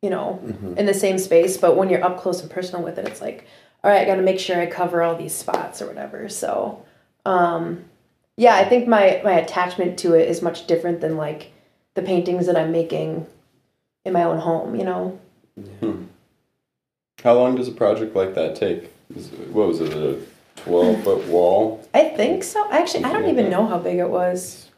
you 0.03 0.11
know, 0.11 0.41
in 0.77 0.87
the 0.87 0.95
same 0.95 1.19
space. 1.19 1.57
But 1.57 1.77
when 1.77 1.89
you're 1.89 2.05
up 2.05 2.19
close 2.19 2.43
and 2.43 2.51
personal 2.51 2.83
with 2.83 2.99
it, 2.99 3.07
it's 3.07 3.21
like, 3.21 3.47
all 3.83 3.91
right, 3.91 4.03
I 4.03 4.05
got 4.05 4.17
to 4.17 4.23
make 4.23 4.39
sure 4.39 4.61
I 4.61 4.67
cover 4.67 5.03
all 5.03 5.17
these 5.17 5.35
spots 5.35 5.81
or 5.81 5.87
whatever. 5.87 6.29
So, 6.29 6.85
um, 7.25 7.85
yeah, 8.37 8.55
I 8.57 8.65
think 8.65 8.89
my 8.89 9.21
my 9.25 9.33
attachment 9.33 9.99
to 10.01 10.15
it 10.15 10.29
is 10.29 10.43
much 10.43 10.67
different 10.67 11.01
than 11.01 11.17
like 11.17 11.53
the 11.95 12.03
paintings 12.03 12.47
that 12.47 12.57
I'm 12.57 12.73
making 12.73 13.27
in 14.05 14.13
my 14.13 14.25
own 14.25 14.39
home. 14.39 14.75
You 14.75 14.85
know. 14.85 15.21
How 17.23 17.35
long 17.35 17.57
does 17.57 17.69
a 17.69 17.73
project 17.73 18.17
like 18.17 18.35
that 18.35 18.57
take? 18.57 18.91
What 19.53 19.69
was 19.69 19.81
it, 19.81 19.93
a 19.93 20.19
12 20.63 21.05
foot 21.05 21.27
wall? 21.27 21.87
I 21.93 22.05
think 22.05 22.43
so. 22.45 22.67
Actually, 22.71 23.05
I 23.05 23.13
don't 23.13 23.29
even 23.29 23.51
know 23.51 23.67
how 23.67 23.79
big 23.79 23.99
it 23.99 24.09
was. 24.09 24.71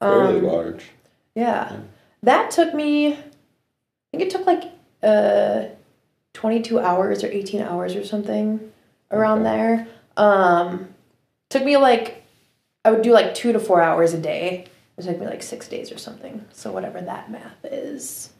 Fairly 0.00 0.38
Um, 0.38 0.44
large. 0.44 0.90
Yeah. 1.34 1.76
That 2.22 2.50
took 2.52 2.72
me, 2.74 3.14
I 3.14 3.16
think 4.12 4.22
it 4.22 4.30
took 4.30 4.46
like 4.46 4.64
uh, 5.02 5.64
22 6.34 6.78
hours 6.78 7.24
or 7.24 7.28
18 7.28 7.62
hours 7.62 7.96
or 7.96 8.04
something 8.04 8.70
around 9.10 9.44
Okay. 9.46 9.56
there. 9.56 9.88
Um, 10.16 10.88
took 11.48 11.64
me 11.64 11.76
like, 11.78 12.22
I 12.84 12.90
would 12.90 13.02
do 13.02 13.12
like 13.12 13.34
two 13.34 13.52
to 13.52 13.60
four 13.60 13.82
hours 13.82 14.14
a 14.14 14.18
day. 14.18 14.66
It 14.96 15.02
took 15.02 15.18
me 15.20 15.26
like 15.26 15.42
six 15.42 15.68
days 15.68 15.92
or 15.92 15.98
something. 15.98 16.44
So 16.52 16.72
whatever 16.72 17.00
that 17.00 17.30
math 17.30 17.64
is. 17.64 18.30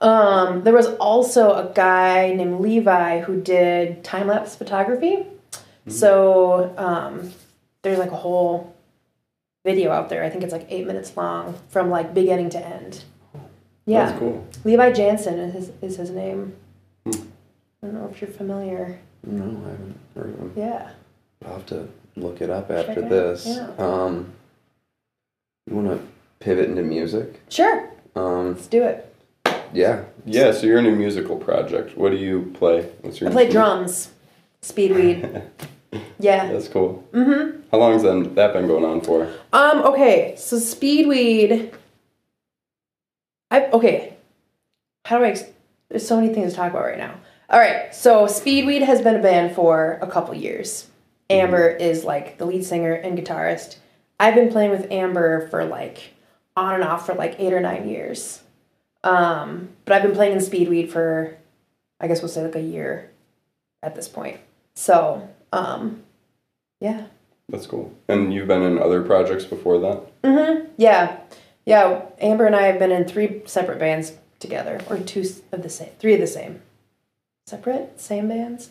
Um, 0.00 0.64
there 0.64 0.72
was 0.72 0.88
also 0.96 1.52
a 1.54 1.72
guy 1.74 2.32
named 2.34 2.60
Levi 2.60 3.20
who 3.20 3.40
did 3.40 4.02
time 4.02 4.26
lapse 4.26 4.56
photography. 4.56 5.26
So 5.86 6.74
um, 6.76 7.32
there's 7.82 7.98
like 7.98 8.10
a 8.10 8.16
whole 8.16 8.74
video 9.64 9.90
out 9.92 10.08
there. 10.08 10.24
I 10.24 10.30
think 10.30 10.42
it's 10.42 10.52
like 10.52 10.66
eight 10.68 10.86
minutes 10.86 11.16
long 11.16 11.58
from 11.68 11.90
like 11.90 12.14
beginning 12.14 12.50
to 12.50 12.66
end. 12.66 13.04
Yeah, 13.86 14.06
That's 14.06 14.18
cool. 14.18 14.46
Levi 14.64 14.92
Jansen 14.92 15.38
is 15.38 15.52
his, 15.52 15.72
is 15.82 15.96
his 15.96 16.10
name. 16.10 16.56
I 17.06 17.10
don't 17.82 17.94
know 17.94 18.10
if 18.10 18.20
you're 18.20 18.30
familiar. 18.30 18.98
No, 19.24 19.44
I 19.44 19.70
haven't 19.70 19.98
heard 20.16 20.30
of 20.30 20.38
them. 20.38 20.52
Yeah. 20.56 20.90
I'll 21.44 21.54
have 21.54 21.66
to 21.66 21.88
look 22.16 22.40
it 22.40 22.50
up 22.50 22.70
after 22.70 23.00
it 23.00 23.08
this. 23.08 23.46
yeah. 23.46 23.70
Um, 23.78 24.32
you 25.66 25.76
want 25.76 25.88
to 25.88 26.06
pivot 26.40 26.68
into 26.68 26.82
music? 26.82 27.40
Sure. 27.48 27.90
Um, 28.14 28.54
Let's 28.54 28.66
do 28.66 28.82
it. 28.82 29.14
yeah. 29.72 30.04
Yeah, 30.26 30.52
so 30.52 30.66
you're 30.66 30.78
in 30.78 30.86
a 30.86 30.90
musical 30.92 31.36
project. 31.36 31.96
What 31.96 32.10
do 32.10 32.16
you 32.16 32.50
play? 32.54 32.82
What's 33.00 33.20
your 33.20 33.30
I 33.30 33.32
play 33.32 33.50
drums. 33.50 34.10
Speedweed. 34.62 35.42
Yeah. 36.18 36.50
That's 36.50 36.66
cool. 36.66 37.06
Mm-hmm. 37.12 37.60
How 37.70 37.78
long 37.78 37.92
has 37.92 38.02
that 38.02 38.34
that 38.34 38.52
been 38.52 38.66
going 38.66 38.84
on 38.84 39.00
for? 39.00 39.32
Um, 39.52 39.82
okay, 39.82 40.34
so 40.36 40.56
Speedweed. 40.56 41.72
I 43.52 43.66
okay. 43.66 44.16
How 45.04 45.18
do 45.18 45.24
I? 45.24 45.36
There's 45.88 46.04
so 46.06 46.20
many 46.20 46.34
things 46.34 46.50
to 46.52 46.56
talk 46.56 46.70
about 46.72 46.82
right 46.82 46.98
now. 46.98 47.14
All 47.48 47.60
right, 47.60 47.94
so 47.94 48.26
Speedweed 48.26 48.82
has 48.82 49.02
been 49.02 49.14
a 49.14 49.22
band 49.22 49.54
for 49.54 49.98
a 50.02 50.08
couple 50.08 50.34
years. 50.34 50.88
Amber 51.30 51.68
is 51.68 52.04
like 52.04 52.38
the 52.38 52.44
lead 52.44 52.64
singer 52.64 52.92
and 52.92 53.18
guitarist. 53.18 53.76
I've 54.20 54.34
been 54.34 54.50
playing 54.50 54.70
with 54.70 54.90
Amber 54.90 55.48
for 55.48 55.64
like 55.64 56.14
on 56.56 56.74
and 56.74 56.84
off 56.84 57.06
for 57.06 57.14
like 57.14 57.38
eight 57.38 57.52
or 57.52 57.60
nine 57.60 57.88
years. 57.88 58.42
Um, 59.02 59.70
but 59.84 59.94
I've 59.94 60.02
been 60.02 60.14
playing 60.14 60.32
in 60.32 60.38
Speedweed 60.38 60.90
for, 60.90 61.36
I 62.00 62.08
guess 62.08 62.22
we'll 62.22 62.28
say 62.28 62.42
like 62.42 62.56
a 62.56 62.60
year 62.60 63.10
at 63.82 63.94
this 63.94 64.08
point. 64.08 64.40
So, 64.74 65.28
um, 65.52 66.02
yeah. 66.80 67.06
That's 67.48 67.66
cool. 67.66 67.92
And 68.08 68.32
you've 68.32 68.48
been 68.48 68.62
in 68.62 68.78
other 68.78 69.02
projects 69.02 69.44
before 69.44 69.78
that? 69.80 70.22
Mm 70.22 70.62
hmm. 70.62 70.64
Yeah, 70.78 71.20
yeah. 71.66 72.02
Amber 72.18 72.46
and 72.46 72.56
I 72.56 72.62
have 72.62 72.78
been 72.78 72.90
in 72.90 73.04
three 73.04 73.42
separate 73.44 73.78
bands 73.78 74.12
together, 74.40 74.80
or 74.88 74.98
two 74.98 75.24
of 75.52 75.62
the 75.62 75.68
same, 75.68 75.90
three 75.98 76.14
of 76.14 76.20
the 76.20 76.26
same, 76.26 76.62
separate, 77.46 78.00
same 78.00 78.28
bands. 78.28 78.70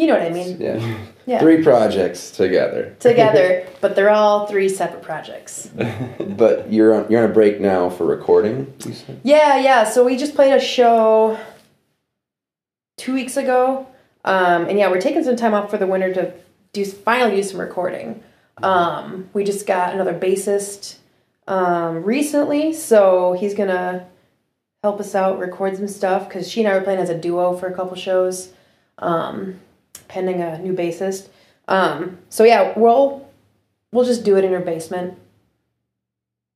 You 0.00 0.06
know 0.06 0.14
what 0.14 0.22
I 0.22 0.30
mean? 0.30 0.58
Yeah. 0.58 0.98
Yeah, 1.26 1.40
Three 1.40 1.62
projects 1.62 2.30
together. 2.30 2.96
together, 3.00 3.68
but 3.82 3.94
they're 3.94 4.08
all 4.08 4.46
three 4.46 4.70
separate 4.70 5.02
projects. 5.02 5.68
But 6.18 6.72
you're 6.72 6.94
on 6.94 7.10
you're 7.10 7.22
on 7.22 7.30
a 7.30 7.34
break 7.34 7.60
now 7.60 7.90
for 7.90 8.06
recording. 8.06 8.72
Yeah, 9.22 9.58
yeah. 9.60 9.84
So 9.84 10.02
we 10.02 10.16
just 10.16 10.34
played 10.34 10.54
a 10.54 10.60
show 10.60 11.38
two 12.96 13.12
weeks 13.12 13.36
ago, 13.36 13.86
um, 14.24 14.68
and 14.68 14.78
yeah, 14.78 14.90
we're 14.90 15.02
taking 15.02 15.22
some 15.22 15.36
time 15.36 15.52
off 15.52 15.70
for 15.70 15.76
the 15.76 15.86
winter 15.86 16.14
to 16.14 16.32
do 16.72 16.82
finally 16.86 17.36
do 17.36 17.42
some 17.42 17.60
recording. 17.60 18.22
Um, 18.62 19.28
we 19.34 19.44
just 19.44 19.66
got 19.66 19.92
another 19.92 20.14
bassist 20.18 20.96
um, 21.46 22.02
recently, 22.04 22.72
so 22.72 23.34
he's 23.34 23.52
gonna 23.52 24.06
help 24.82 24.98
us 24.98 25.14
out, 25.14 25.38
record 25.38 25.76
some 25.76 25.88
stuff 25.88 26.26
because 26.26 26.50
she 26.50 26.60
and 26.64 26.68
I 26.72 26.78
were 26.78 26.84
playing 26.84 27.00
as 27.00 27.10
a 27.10 27.18
duo 27.18 27.54
for 27.54 27.66
a 27.66 27.74
couple 27.74 27.96
shows, 27.96 28.52
um, 28.98 29.60
pending 30.10 30.42
a 30.42 30.58
new 30.58 30.74
bassist. 30.74 31.28
Um, 31.68 32.18
so 32.28 32.44
yeah, 32.44 32.74
we'll 32.76 33.26
we'll 33.92 34.04
just 34.04 34.24
do 34.24 34.36
it 34.36 34.44
in 34.44 34.52
her 34.52 34.60
basement. 34.60 35.18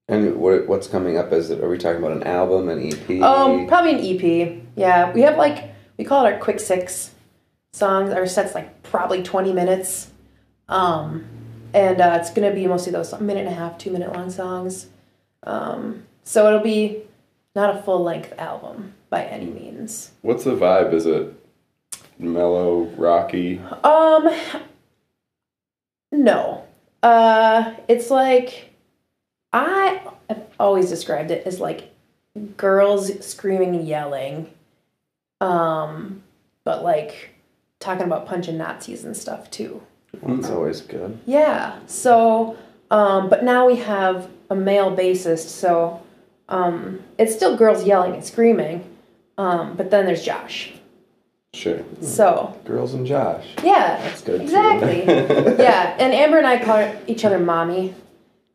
And 0.09 0.37
what 0.37 0.67
what's 0.67 0.87
coming 0.87 1.17
up? 1.17 1.33
Is 1.33 1.51
it? 1.51 1.63
Are 1.63 1.69
we 1.69 1.79
talking 1.79 1.99
about 1.99 2.13
an 2.13 2.25
album, 2.25 2.69
an 2.69 2.93
EP? 2.93 3.23
Um, 3.23 3.67
probably 3.67 3.93
an 3.93 4.01
EP. 4.01 4.63
Yeah, 4.77 5.13
we 5.13 5.23
have 5.23 5.39
like 5.39 5.73
we 5.97 6.05
call 6.05 6.27
it 6.27 6.33
our 6.35 6.39
quick 6.39 6.61
six 6.61 7.13
songs. 7.73 8.11
Our 8.11 8.27
set's 8.27 8.55
like 8.55 8.83
probably 8.83 9.23
twenty 9.23 9.53
minutes, 9.53 10.11
um, 10.69 11.25
and 11.73 12.01
uh, 12.01 12.19
it's 12.21 12.31
gonna 12.31 12.53
be 12.53 12.67
mostly 12.67 12.93
those 12.93 13.19
minute 13.19 13.47
and 13.47 13.55
a 13.55 13.59
half, 13.59 13.79
two 13.79 13.93
minute 13.93 14.13
long 14.13 14.31
songs. 14.31 14.89
Um, 15.45 16.03
so 16.25 16.49
it'll 16.49 16.61
be 16.61 17.03
not 17.55 17.77
a 17.77 17.83
full 17.83 18.03
length 18.03 18.35
album 18.37 18.95
by 19.11 19.25
any 19.25 19.47
means. 19.47 20.11
What's 20.23 20.45
the 20.45 20.57
vibe? 20.57 20.93
Is 20.93 21.07
it 21.07 21.33
mellow, 22.19 22.85
rocky? 22.97 23.61
Um, 23.83 24.29
no. 26.13 26.65
Uh, 27.03 27.75
it's 27.89 28.11
like 28.11 28.71
I 29.53 30.01
have 30.29 30.47
always 30.59 30.89
described 30.89 31.31
it 31.31 31.47
as 31.47 31.61
like 31.61 31.93
girls 32.57 33.25
screaming 33.25 33.77
and 33.77 33.87
yelling, 33.87 34.51
um, 35.41 36.23
but 36.65 36.83
like 36.83 37.31
talking 37.79 38.07
about 38.07 38.27
punching 38.27 38.57
Nazis 38.57 39.05
and 39.05 39.17
stuff 39.17 39.51
too. 39.51 39.83
That's 40.23 40.51
always 40.51 40.81
good. 40.81 41.19
Yeah. 41.27 41.79
So, 41.87 42.57
um, 42.91 43.29
but 43.29 43.45
now 43.45 43.67
we 43.67 43.77
have 43.77 44.29
a 44.51 44.55
male 44.55 44.95
bassist, 44.97 45.49
so 45.49 46.03
um, 46.49 47.01
it's 47.19 47.35
still 47.35 47.57
girls 47.57 47.85
yelling 47.85 48.15
and 48.15 48.25
screaming, 48.25 48.85
um, 49.39 49.77
but 49.77 49.91
then 49.91 50.07
there's 50.07 50.25
Josh. 50.25 50.74
Sure. 51.55 51.85
So 52.01 52.59
Girls 52.65 52.95
and 52.95 53.07
Josh. 53.07 53.47
yeah, 53.63 53.99
That's 54.03 54.23
good. 54.23 54.41
Exactly. 54.43 55.05
yeah, 55.07 55.97
and 56.01 56.13
Amber 56.13 56.39
and 56.39 56.47
I 56.47 56.63
call 56.63 56.93
each 57.07 57.25
other 57.25 57.39
mommy, 57.39 57.95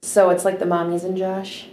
so 0.02 0.30
it's 0.32 0.44
like 0.44 0.60
the 0.60 0.66
mommies 0.66 1.06
and 1.06 1.16
Josh. 1.18 1.68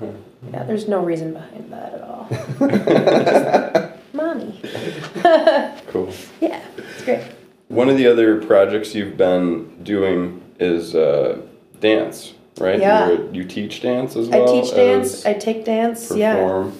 Yeah, 0.00 0.64
there's 0.64 0.88
no 0.88 1.04
reason 1.04 1.32
behind 1.34 1.72
that 1.72 1.94
at 1.94 2.02
all. 2.02 2.26
Just 2.68 3.92
mommy. 4.12 4.60
Cool. 5.86 6.12
yeah, 6.40 6.60
it's 6.76 7.04
great. 7.04 7.22
One 7.68 7.88
of 7.88 7.96
the 7.96 8.06
other 8.08 8.44
projects 8.44 8.94
you've 8.94 9.16
been 9.16 9.84
doing 9.84 10.42
is 10.58 10.94
uh, 10.96 11.40
dance. 11.80 12.34
right? 12.58 12.80
Yeah. 12.80 13.08
You're, 13.08 13.34
you 13.34 13.44
teach 13.44 13.82
dance 13.82 14.16
as 14.16 14.28
well. 14.28 14.58
I 14.58 14.60
teach 14.60 14.74
dance. 14.74 15.24
I 15.26 15.34
take 15.34 15.64
dance. 15.64 16.10
Yeah, 16.10 16.34
perform. 16.34 16.78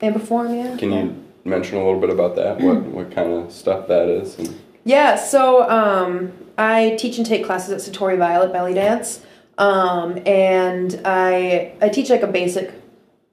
and 0.00 0.14
perform. 0.14 0.54
Yeah. 0.54 0.76
Can 0.76 0.92
yeah. 0.92 1.02
you 1.02 1.24
mention 1.44 1.76
a 1.76 1.84
little 1.84 2.00
bit 2.00 2.10
about 2.10 2.36
that? 2.36 2.60
what 2.60 2.82
what 2.82 3.14
kind 3.14 3.32
of 3.32 3.52
stuff 3.52 3.88
that 3.88 4.08
is? 4.08 4.38
And, 4.38 4.60
Yeah, 4.84 5.16
so 5.16 5.68
um, 5.68 6.32
I 6.56 6.96
teach 6.98 7.18
and 7.18 7.26
take 7.26 7.44
classes 7.44 7.70
at 7.86 7.94
Satori 7.94 8.18
Violet 8.18 8.52
Belly 8.52 8.74
Dance, 8.74 9.24
um, 9.58 10.18
and 10.26 11.00
I 11.04 11.74
I 11.80 11.88
teach 11.88 12.10
like 12.10 12.22
a 12.22 12.26
basic 12.26 12.72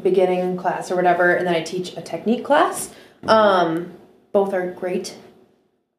beginning 0.02 0.58
class 0.58 0.92
or 0.92 0.96
whatever, 0.96 1.34
and 1.34 1.48
then 1.48 1.56
I 1.56 1.62
teach 1.62 1.96
a 1.98 2.02
technique 2.02 2.46
class. 2.46 2.94
Um, 3.28 3.94
both 4.32 4.54
are 4.54 4.72
great. 4.72 5.18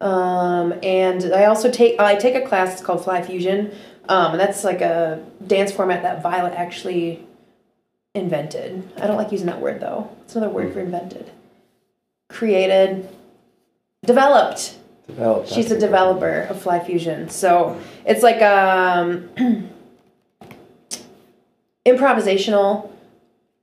Um, 0.01 0.73
and 0.81 1.33
I 1.33 1.45
also 1.45 1.69
take 1.69 1.99
I 1.99 2.15
take 2.15 2.35
a 2.35 2.47
class 2.47 2.73
it's 2.73 2.81
called 2.81 3.03
Fly 3.03 3.21
Fusion, 3.21 3.71
um, 4.07 4.31
and 4.31 4.39
that's 4.39 4.63
like 4.63 4.81
a 4.81 5.25
dance 5.45 5.71
format 5.71 6.03
that 6.03 6.23
Violet 6.23 6.53
actually 6.53 7.25
invented. 8.15 8.89
I 8.97 9.07
don't 9.07 9.17
like 9.17 9.31
using 9.31 9.47
that 9.47 9.59
word 9.59 9.81
though. 9.81 10.09
It's 10.23 10.35
another 10.35 10.53
word 10.53 10.73
for 10.73 10.79
invented. 10.79 11.31
Created, 12.29 13.09
developed. 14.05 14.77
Developed. 15.07 15.49
She's 15.49 15.71
a 15.71 15.79
developer 15.79 16.41
of 16.41 16.61
Fly 16.61 16.79
Fusion. 16.79 17.29
So 17.29 17.79
it's 18.05 18.23
like 18.23 18.41
um 18.41 19.29
improvisational 21.85 22.91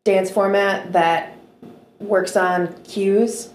dance 0.04 0.30
format 0.30 0.92
that 0.92 1.36
works 2.00 2.36
on 2.36 2.72
cues 2.84 3.50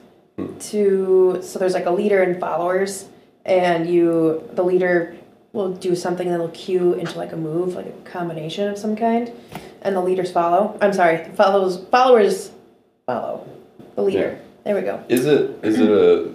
to 0.60 1.40
so 1.44 1.60
there's 1.60 1.74
like 1.74 1.86
a 1.86 1.92
leader 1.92 2.22
and 2.24 2.40
followers 2.40 3.08
and 3.46 3.90
you 3.90 4.48
the 4.54 4.64
leader 4.64 5.16
will 5.54 5.74
do 5.74 5.96
something 5.96 6.30
that'll 6.30 6.50
cue 6.50 6.94
into 6.94 7.18
like 7.18 7.32
a 7.32 7.38
move 7.38 7.76
like 7.76 7.86
a 7.86 8.10
combination 8.10 8.68
of 8.68 8.78
some 8.78 8.96
kind 8.96 9.32
and 9.82 9.96
the 9.96 10.02
leaders 10.02 10.32
follow 10.32 10.78
i'm 10.82 10.94
sorry 10.94 11.26
follows 11.36 11.86
followers 11.92 12.52
follow 13.06 13.48
the 13.96 14.02
leader 14.02 14.40
there 14.64 14.76
we 14.76 14.82
go 14.82 15.04
is 15.10 15.26
it 15.26 15.60
is 15.64 15.80
it 15.80 15.90
a 15.90 16.32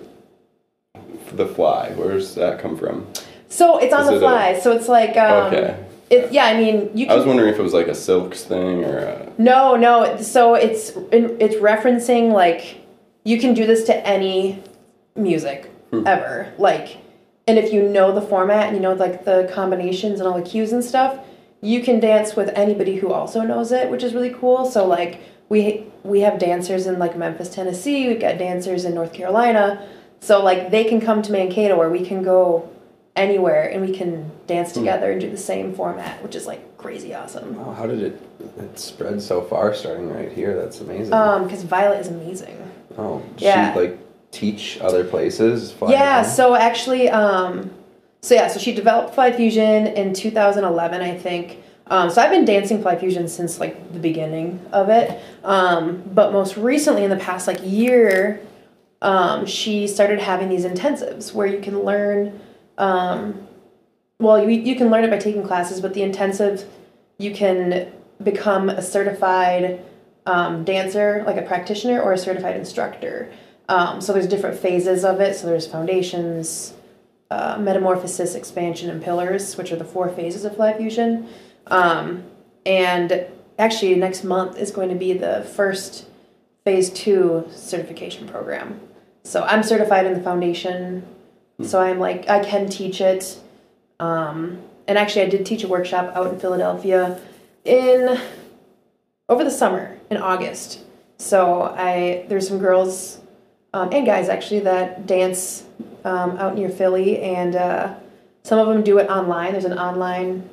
the 1.34 1.46
fly? 1.46 1.90
Where 1.90 2.12
does 2.14 2.34
that 2.36 2.60
come 2.60 2.76
from? 2.76 3.06
so 3.48 3.78
it's 3.78 3.92
on 3.92 4.02
Is 4.02 4.06
the 4.08 4.14
it 4.14 4.18
a- 4.18 4.20
fly 4.20 4.58
so 4.60 4.72
it's 4.72 4.88
like 4.88 5.16
um 5.16 5.52
okay. 5.54 5.84
it, 6.10 6.32
yeah 6.32 6.44
i 6.46 6.56
mean 6.60 6.90
you 6.94 7.06
I 7.08 7.14
was 7.14 7.24
wondering 7.26 7.48
if 7.52 7.58
it 7.58 7.62
was 7.62 7.72
like 7.72 7.88
a 7.88 7.94
silks 7.94 8.42
thing 8.44 8.84
or 8.84 8.98
a, 8.98 9.32
No, 9.38 9.76
no. 9.76 10.20
So 10.20 10.54
it's 10.54 10.90
it's 11.12 11.56
referencing 11.56 12.32
like 12.32 12.80
you 13.24 13.38
can 13.40 13.54
do 13.54 13.66
this 13.66 13.84
to 13.84 14.06
any 14.06 14.62
music 15.14 15.70
ever. 15.92 16.52
Like, 16.58 16.98
and 17.48 17.58
if 17.58 17.72
you 17.72 17.82
know 17.88 18.12
the 18.12 18.20
format 18.22 18.66
and 18.68 18.76
you 18.76 18.82
know 18.82 18.92
like 18.94 19.24
the 19.24 19.50
combinations 19.52 20.20
and 20.20 20.28
all 20.28 20.36
the 20.40 20.48
cues 20.48 20.72
and 20.72 20.84
stuff, 20.84 21.18
you 21.60 21.82
can 21.82 21.98
dance 22.00 22.36
with 22.36 22.48
anybody 22.50 22.96
who 22.96 23.12
also 23.12 23.40
knows 23.42 23.72
it, 23.72 23.90
which 23.90 24.02
is 24.02 24.12
really 24.14 24.30
cool. 24.34 24.64
So 24.66 24.86
like 24.86 25.20
we 25.48 25.84
we 26.02 26.20
have 26.20 26.38
dancers 26.38 26.86
in 26.86 26.98
like 26.98 27.16
Memphis, 27.16 27.48
Tennessee. 27.48 28.08
We've 28.08 28.20
got 28.20 28.38
dancers 28.38 28.84
in 28.84 28.94
North 28.94 29.12
Carolina. 29.12 29.86
So 30.20 30.42
like 30.42 30.70
they 30.70 30.84
can 30.84 31.00
come 31.00 31.22
to 31.22 31.32
Mankato 31.32 31.76
or 31.76 31.90
we 31.90 32.04
can 32.04 32.22
go 32.22 32.68
anywhere 33.14 33.68
and 33.70 33.80
we 33.80 33.96
can 33.96 34.30
dance 34.46 34.72
together 34.72 35.10
and 35.12 35.20
do 35.20 35.30
the 35.30 35.36
same 35.36 35.74
format, 35.74 36.22
which 36.22 36.34
is 36.34 36.46
like 36.46 36.76
crazy 36.78 37.14
awesome. 37.14 37.56
Wow, 37.56 37.72
how 37.72 37.86
did 37.86 38.02
it 38.02 38.20
it 38.58 38.78
spread 38.78 39.20
so 39.22 39.42
far 39.42 39.74
starting 39.74 40.12
right 40.12 40.30
here? 40.30 40.54
That's 40.54 40.80
amazing. 40.80 41.12
Um, 41.12 41.44
because 41.44 41.62
Violet 41.62 42.00
is 42.00 42.08
amazing. 42.08 42.56
oh, 42.98 43.22
yeah. 43.38 43.72
she 43.72 43.80
like 43.80 43.98
teach 44.30 44.78
other 44.80 45.04
places? 45.04 45.74
Yeah, 45.88 46.16
around? 46.16 46.24
so 46.26 46.54
actually, 46.54 47.08
um, 47.08 47.70
so 48.20 48.34
yeah, 48.34 48.48
so 48.48 48.58
she 48.58 48.74
developed 48.74 49.14
Fly 49.14 49.32
Fusion 49.32 49.86
in 49.86 50.12
2011, 50.12 51.00
I 51.00 51.16
think. 51.16 51.58
Um, 51.88 52.10
so 52.10 52.20
I've 52.20 52.30
been 52.30 52.44
dancing 52.44 52.82
Fly 52.82 52.96
Fusion 52.96 53.28
since 53.28 53.60
like 53.60 53.92
the 53.92 53.98
beginning 53.98 54.60
of 54.72 54.88
it. 54.88 55.20
Um, 55.44 56.02
but 56.06 56.32
most 56.32 56.56
recently, 56.56 57.04
in 57.04 57.10
the 57.10 57.16
past 57.16 57.46
like 57.46 57.60
year, 57.62 58.40
um, 59.02 59.46
she 59.46 59.86
started 59.86 60.18
having 60.18 60.48
these 60.48 60.64
intensives 60.64 61.32
where 61.32 61.46
you 61.46 61.60
can 61.60 61.82
learn. 61.82 62.40
Um, 62.78 63.46
well, 64.18 64.42
you, 64.42 64.50
you 64.50 64.74
can 64.76 64.90
learn 64.90 65.04
it 65.04 65.10
by 65.10 65.18
taking 65.18 65.46
classes, 65.46 65.80
but 65.80 65.94
the 65.94 66.02
intensive, 66.02 66.68
you 67.18 67.34
can 67.34 67.92
become 68.22 68.68
a 68.68 68.82
certified 68.82 69.84
um, 70.24 70.64
dancer, 70.64 71.22
like 71.26 71.36
a 71.36 71.42
practitioner, 71.42 72.00
or 72.00 72.12
a 72.12 72.18
certified 72.18 72.56
instructor. 72.56 73.30
Um, 73.68 74.00
so 74.00 74.12
there's 74.12 74.26
different 74.26 74.58
phases 74.58 75.04
of 75.04 75.20
it. 75.20 75.36
So 75.36 75.46
there's 75.46 75.66
foundations, 75.66 76.74
uh, 77.30 77.58
metamorphosis, 77.58 78.34
expansion, 78.34 78.90
and 78.90 79.02
pillars, 79.02 79.56
which 79.56 79.70
are 79.70 79.76
the 79.76 79.84
four 79.84 80.08
phases 80.08 80.44
of 80.44 80.56
fly 80.56 80.76
fusion. 80.76 81.28
Um, 81.66 82.24
and 82.64 83.26
actually, 83.58 83.94
next 83.96 84.24
month 84.24 84.58
is 84.58 84.70
going 84.70 84.88
to 84.88 84.94
be 84.94 85.12
the 85.12 85.48
first 85.54 86.06
phase 86.64 86.90
two 86.90 87.48
certification 87.50 88.28
program. 88.28 88.80
So 89.22 89.42
I'm 89.42 89.62
certified 89.62 90.06
in 90.06 90.14
the 90.14 90.20
foundation. 90.20 91.06
So 91.62 91.80
I'm 91.80 91.98
like 91.98 92.28
I 92.28 92.44
can 92.44 92.68
teach 92.68 93.00
it. 93.00 93.40
Um, 93.98 94.62
and 94.86 94.98
actually, 94.98 95.22
I 95.22 95.28
did 95.28 95.46
teach 95.46 95.64
a 95.64 95.68
workshop 95.68 96.14
out 96.14 96.32
in 96.32 96.38
Philadelphia 96.38 97.20
in 97.64 98.20
over 99.28 99.42
the 99.42 99.50
summer 99.50 99.96
in 100.10 100.16
August. 100.18 100.80
So 101.18 101.62
I 101.62 102.26
there's 102.28 102.46
some 102.46 102.58
girls 102.58 103.20
um, 103.72 103.90
and 103.92 104.06
guys 104.06 104.28
actually 104.28 104.60
that 104.60 105.06
dance 105.06 105.64
um, 106.04 106.36
out 106.38 106.54
near 106.54 106.68
Philly, 106.68 107.20
and 107.20 107.56
uh, 107.56 107.94
some 108.42 108.58
of 108.58 108.68
them 108.68 108.82
do 108.82 108.98
it 108.98 109.08
online. 109.10 109.52
There's 109.52 109.64
an 109.64 109.78
online 109.78 110.48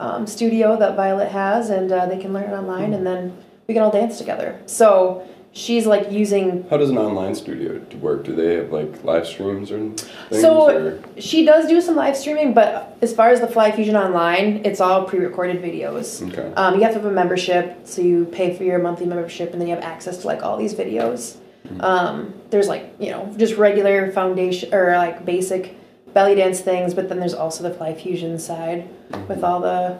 um, 0.00 0.26
studio 0.26 0.76
that 0.76 0.96
Violet 0.96 1.30
has, 1.30 1.70
and 1.70 1.90
uh, 1.90 2.06
they 2.06 2.18
can 2.18 2.32
learn 2.32 2.50
it 2.50 2.54
online, 2.54 2.92
and 2.92 3.06
then 3.06 3.36
we 3.66 3.74
can 3.74 3.82
all 3.82 3.90
dance 3.90 4.18
together. 4.18 4.60
So 4.66 5.26
she's 5.52 5.86
like 5.86 6.12
using 6.12 6.66
how 6.68 6.76
does 6.76 6.90
an 6.90 6.98
online 6.98 7.34
studio 7.34 7.80
work? 8.00 8.24
Do 8.24 8.34
they 8.36 8.56
have 8.56 8.72
like 8.72 9.04
live 9.04 9.26
streams 9.26 9.70
or 9.70 9.78
things? 9.78 10.08
So 10.30 10.70
or? 10.70 11.02
she 11.18 11.46
does 11.46 11.66
do 11.66 11.80
some 11.80 11.96
live 11.96 12.16
streaming, 12.16 12.52
but 12.52 12.96
as 13.00 13.14
far 13.14 13.30
as 13.30 13.40
the 13.40 13.48
Fly 13.48 13.72
Fusion 13.72 13.96
Online, 13.96 14.60
it's 14.64 14.80
all 14.80 15.04
pre-recorded 15.04 15.62
videos. 15.62 16.26
Okay. 16.30 16.52
Um, 16.54 16.74
you 16.74 16.82
have 16.82 16.92
to 16.92 16.98
have 16.98 17.06
a 17.06 17.10
membership, 17.10 17.86
so 17.86 18.02
you 18.02 18.26
pay 18.26 18.54
for 18.54 18.64
your 18.64 18.78
monthly 18.78 19.06
membership, 19.06 19.52
and 19.52 19.60
then 19.60 19.68
you 19.68 19.74
have 19.74 19.84
access 19.84 20.18
to 20.18 20.26
like 20.26 20.42
all 20.42 20.58
these 20.58 20.74
videos. 20.74 21.36
Um, 21.80 22.32
there's 22.50 22.68
like 22.68 22.94
you 23.00 23.10
know 23.10 23.32
just 23.38 23.56
regular 23.56 24.12
foundation 24.12 24.72
or 24.74 24.96
like 24.98 25.24
basic 25.24 25.74
belly 26.16 26.34
dance 26.34 26.62
things, 26.62 26.94
but 26.94 27.10
then 27.10 27.20
there's 27.20 27.34
also 27.34 27.62
the 27.62 27.74
Fly 27.74 27.92
Fusion 27.92 28.38
side 28.38 28.88
with 29.28 29.44
all 29.44 29.60
the 29.60 29.98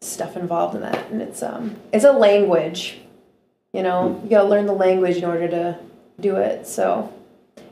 stuff 0.00 0.36
involved 0.36 0.76
in 0.76 0.80
that, 0.82 1.10
and 1.10 1.20
it's 1.20 1.42
um 1.42 1.74
it's 1.92 2.04
a 2.04 2.12
language. 2.12 3.00
You 3.72 3.82
know, 3.82 4.20
you 4.22 4.30
gotta 4.30 4.48
learn 4.48 4.66
the 4.66 4.72
language 4.72 5.16
in 5.16 5.24
order 5.24 5.48
to 5.48 5.76
do 6.20 6.36
it. 6.36 6.68
So, 6.68 7.12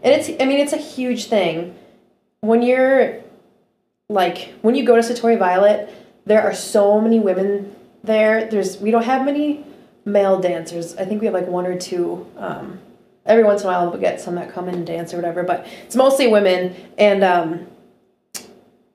and 0.02 0.12
it's 0.12 0.28
I 0.42 0.44
mean 0.44 0.58
it's 0.58 0.72
a 0.72 0.84
huge 0.96 1.26
thing 1.26 1.76
when 2.40 2.62
you're 2.62 3.20
like 4.08 4.54
when 4.62 4.74
you 4.74 4.84
go 4.84 4.96
to 4.96 5.02
Satori 5.02 5.38
Violet, 5.38 5.88
there 6.26 6.42
are 6.42 6.54
so 6.54 7.00
many 7.00 7.20
women 7.20 7.76
there. 8.02 8.50
There's 8.50 8.78
we 8.78 8.90
don't 8.90 9.04
have 9.04 9.24
many 9.24 9.64
male 10.04 10.40
dancers. 10.40 10.96
I 10.96 11.04
think 11.04 11.20
we 11.20 11.26
have 11.26 11.34
like 11.34 11.46
one 11.46 11.64
or 11.64 11.78
two. 11.78 12.26
Um, 12.38 12.80
every 13.28 13.44
once 13.44 13.62
in 13.62 13.68
a 13.68 13.70
while 13.72 13.90
we'll 13.90 14.00
get 14.00 14.20
some 14.20 14.34
that 14.36 14.52
come 14.52 14.68
in 14.68 14.74
and 14.74 14.86
dance 14.86 15.12
or 15.14 15.16
whatever, 15.16 15.42
but 15.44 15.66
it's 15.84 15.94
mostly 15.94 16.26
women. 16.26 16.74
And 16.98 17.22
um, 17.22 17.66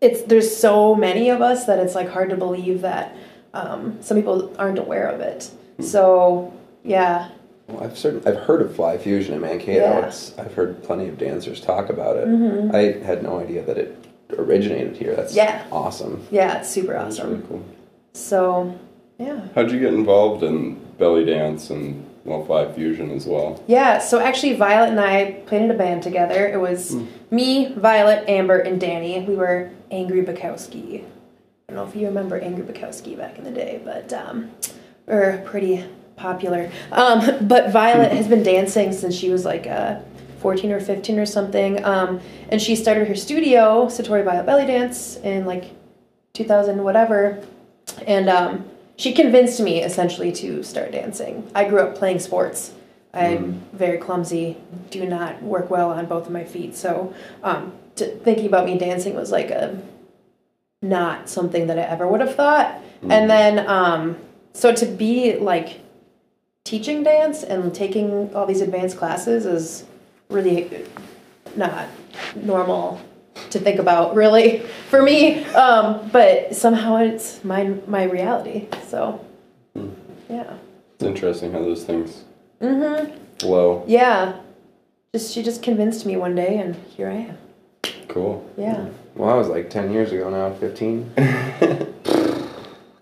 it's 0.01 0.23
there's 0.23 0.55
so 0.55 0.95
many 0.95 1.29
of 1.29 1.41
us 1.41 1.65
that 1.65 1.79
it's 1.79 1.95
like 1.95 2.09
hard 2.09 2.29
to 2.31 2.35
believe 2.35 2.81
that 2.81 3.15
um, 3.53 4.01
some 4.01 4.17
people 4.17 4.53
aren't 4.59 4.79
aware 4.79 5.07
of 5.07 5.21
it. 5.21 5.49
So 5.79 6.53
yeah, 6.83 7.29
Well, 7.67 7.83
I've 7.83 7.97
certain 7.97 8.21
I've 8.27 8.41
heard 8.43 8.61
of 8.61 8.75
Fly 8.75 8.97
Fusion 8.97 9.33
in 9.35 9.41
Mankato. 9.41 9.79
Yeah. 9.79 10.05
It's, 10.07 10.37
I've 10.37 10.53
heard 10.53 10.83
plenty 10.83 11.07
of 11.07 11.17
dancers 11.17 11.61
talk 11.61 11.89
about 11.89 12.17
it. 12.17 12.27
Mhm. 12.27 12.73
I 12.73 13.03
had 13.05 13.23
no 13.23 13.39
idea 13.39 13.63
that 13.63 13.77
it 13.77 13.97
originated 14.37 14.97
here. 14.97 15.15
That's 15.15 15.35
Yeah. 15.35 15.63
awesome. 15.71 16.25
yeah, 16.31 16.59
it's 16.59 16.69
super 16.69 16.93
That's 16.93 17.19
really 17.19 17.35
awesome. 17.35 17.47
cool. 17.47 17.63
So 18.13 18.75
yeah. 19.19 19.39
How'd 19.55 19.71
you 19.71 19.79
get 19.79 19.93
involved 19.93 20.43
in 20.43 20.75
belly 20.97 21.23
dance 21.25 21.69
and 21.69 22.05
well 22.25 22.45
fly 22.45 22.71
fusion 22.71 23.11
as 23.11 23.25
well? 23.25 23.61
Yeah, 23.67 23.99
so 23.99 24.19
actually, 24.19 24.55
Violet 24.55 24.89
and 24.89 24.99
I 24.99 25.31
played 25.45 25.63
in 25.63 25.71
a 25.71 25.73
band 25.73 26.03
together. 26.03 26.47
It 26.47 26.59
was 26.59 26.95
me, 27.31 27.73
Violet, 27.75 28.27
Amber, 28.29 28.59
and 28.59 28.79
Danny. 28.79 29.23
We 29.25 29.35
were 29.35 29.71
Angry 29.91 30.23
Bukowski. 30.23 31.03
I 31.03 31.73
don't 31.73 31.75
know 31.75 31.87
if 31.87 31.95
you 31.95 32.07
remember 32.07 32.39
Angry 32.39 32.63
Bukowski 32.63 33.17
back 33.17 33.37
in 33.37 33.43
the 33.43 33.51
day, 33.51 33.81
but 33.83 34.11
um, 34.13 34.51
we 35.07 35.13
we're 35.13 35.41
pretty 35.45 35.85
popular. 36.15 36.71
Um, 36.91 37.47
but 37.47 37.71
Violet 37.71 38.11
has 38.11 38.27
been 38.27 38.43
dancing 38.43 38.91
since 38.91 39.15
she 39.15 39.29
was 39.29 39.45
like 39.45 39.67
uh, 39.67 39.99
14 40.39 40.71
or 40.71 40.79
15 40.79 41.19
or 41.19 41.25
something. 41.25 41.83
Um, 41.83 42.21
and 42.49 42.61
she 42.61 42.75
started 42.75 43.07
her 43.07 43.15
studio, 43.15 43.87
Satori 43.87 44.23
Violet 44.23 44.45
Belly 44.45 44.65
Dance, 44.65 45.17
in 45.17 45.45
like 45.45 45.71
2000 46.33 46.83
whatever. 46.83 47.43
And 48.05 48.29
um, 48.29 48.69
she 48.97 49.13
convinced 49.13 49.59
me 49.59 49.81
essentially 49.81 50.31
to 50.33 50.63
start 50.63 50.91
dancing. 50.91 51.49
I 51.55 51.67
grew 51.67 51.79
up 51.79 51.95
playing 51.95 52.19
sports. 52.19 52.73
I'm 53.13 53.61
very 53.73 53.99
clumsy, 53.99 54.57
do 54.89 55.05
not 55.05 55.43
work 55.43 55.69
well 55.69 55.91
on 55.91 56.07
both 56.07 56.25
of 56.25 56.31
my 56.31 56.43
feet. 56.43 56.75
So 56.75 57.13
um, 57.43 57.73
to, 57.97 58.07
thinking 58.07 58.47
about 58.47 58.65
me 58.65 58.77
dancing 58.77 59.13
was 59.13 59.31
like 59.31 59.51
a 59.51 59.79
not 60.81 61.29
something 61.29 61.67
that 61.67 61.77
I 61.77 61.83
ever 61.83 62.07
would 62.07 62.21
have 62.21 62.35
thought. 62.35 62.81
And 63.03 63.29
then, 63.29 63.67
um, 63.67 64.17
so 64.53 64.73
to 64.73 64.85
be 64.85 65.35
like 65.35 65.81
teaching 66.63 67.03
dance 67.03 67.43
and 67.43 67.73
taking 67.73 68.33
all 68.33 68.45
these 68.45 68.61
advanced 68.61 68.97
classes 68.97 69.45
is 69.45 69.85
really 70.29 70.85
not 71.55 71.87
normal 72.35 72.99
to 73.53 73.59
think 73.59 73.79
about, 73.79 74.15
really, 74.15 74.59
for 74.89 75.01
me. 75.01 75.43
Um, 75.53 76.09
but 76.11 76.55
somehow 76.55 76.97
it's 76.97 77.43
my 77.43 77.63
my 77.87 78.03
reality. 78.03 78.67
So, 78.87 79.23
yeah. 80.29 80.53
It's 80.95 81.03
interesting 81.03 81.51
how 81.53 81.59
those 81.59 81.83
things 81.85 82.23
Mm-hmm. 82.61 83.13
flow. 83.39 83.83
Yeah. 83.87 84.39
Just 85.13 85.33
she 85.33 85.43
just 85.43 85.61
convinced 85.63 86.05
me 86.05 86.15
one 86.17 86.35
day, 86.35 86.57
and 86.57 86.75
here 86.95 87.09
I 87.09 87.27
am. 87.29 87.37
Cool. 88.07 88.43
Yeah. 88.57 88.87
Well, 89.15 89.29
I 89.29 89.35
was 89.35 89.47
like 89.47 89.69
10 89.69 89.91
years 89.91 90.11
ago 90.11 90.29
now, 90.29 90.53
15. 90.59 91.11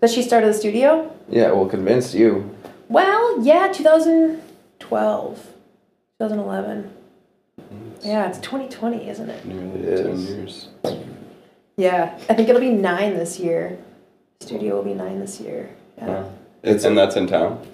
That 0.00 0.10
she 0.10 0.22
started 0.22 0.48
the 0.48 0.54
studio. 0.54 1.14
Yeah, 1.28 1.52
well, 1.52 1.66
convinced 1.66 2.12
you. 2.12 2.50
Well, 2.88 3.40
yeah, 3.44 3.70
2012, 3.70 5.36
2011. 6.18 6.90
Yeah, 8.02 8.28
it's 8.28 8.38
2020, 8.40 9.08
isn't 9.08 9.30
it? 9.30 9.44
Nearly 9.44 9.80
It 9.80 10.02
10 10.02 10.06
is. 10.12 10.28
years. 10.30 10.68
Yeah, 11.76 12.18
I 12.28 12.34
think 12.34 12.48
it'll 12.48 12.60
be 12.60 12.70
nine 12.70 13.16
this 13.16 13.38
year. 13.38 13.78
Studio 14.40 14.76
will 14.76 14.82
be 14.82 14.94
nine 14.94 15.20
this 15.20 15.40
year. 15.40 15.70
Yeah. 15.98 16.06
Wow. 16.06 16.30
It's, 16.62 16.84
and 16.84 16.96
that's 16.98 17.16
in 17.16 17.26
town? 17.26 17.64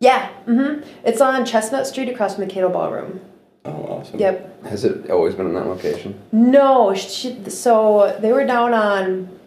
Yeah. 0.00 0.30
Mm-hmm. 0.46 0.88
It's 1.04 1.20
on 1.20 1.44
Chestnut 1.44 1.86
Street 1.86 2.08
across 2.08 2.36
from 2.36 2.46
the 2.46 2.50
Kato 2.52 2.68
Ballroom. 2.68 3.20
Oh, 3.64 3.70
awesome. 3.86 4.18
Yep. 4.18 4.64
Has 4.64 4.84
it 4.84 5.10
always 5.10 5.34
been 5.34 5.46
in 5.46 5.54
that 5.54 5.66
location? 5.66 6.18
No, 6.32 6.94
she, 6.94 7.38
so 7.50 8.16
they 8.20 8.32
were 8.32 8.46
down 8.46 8.72
on 8.72 9.38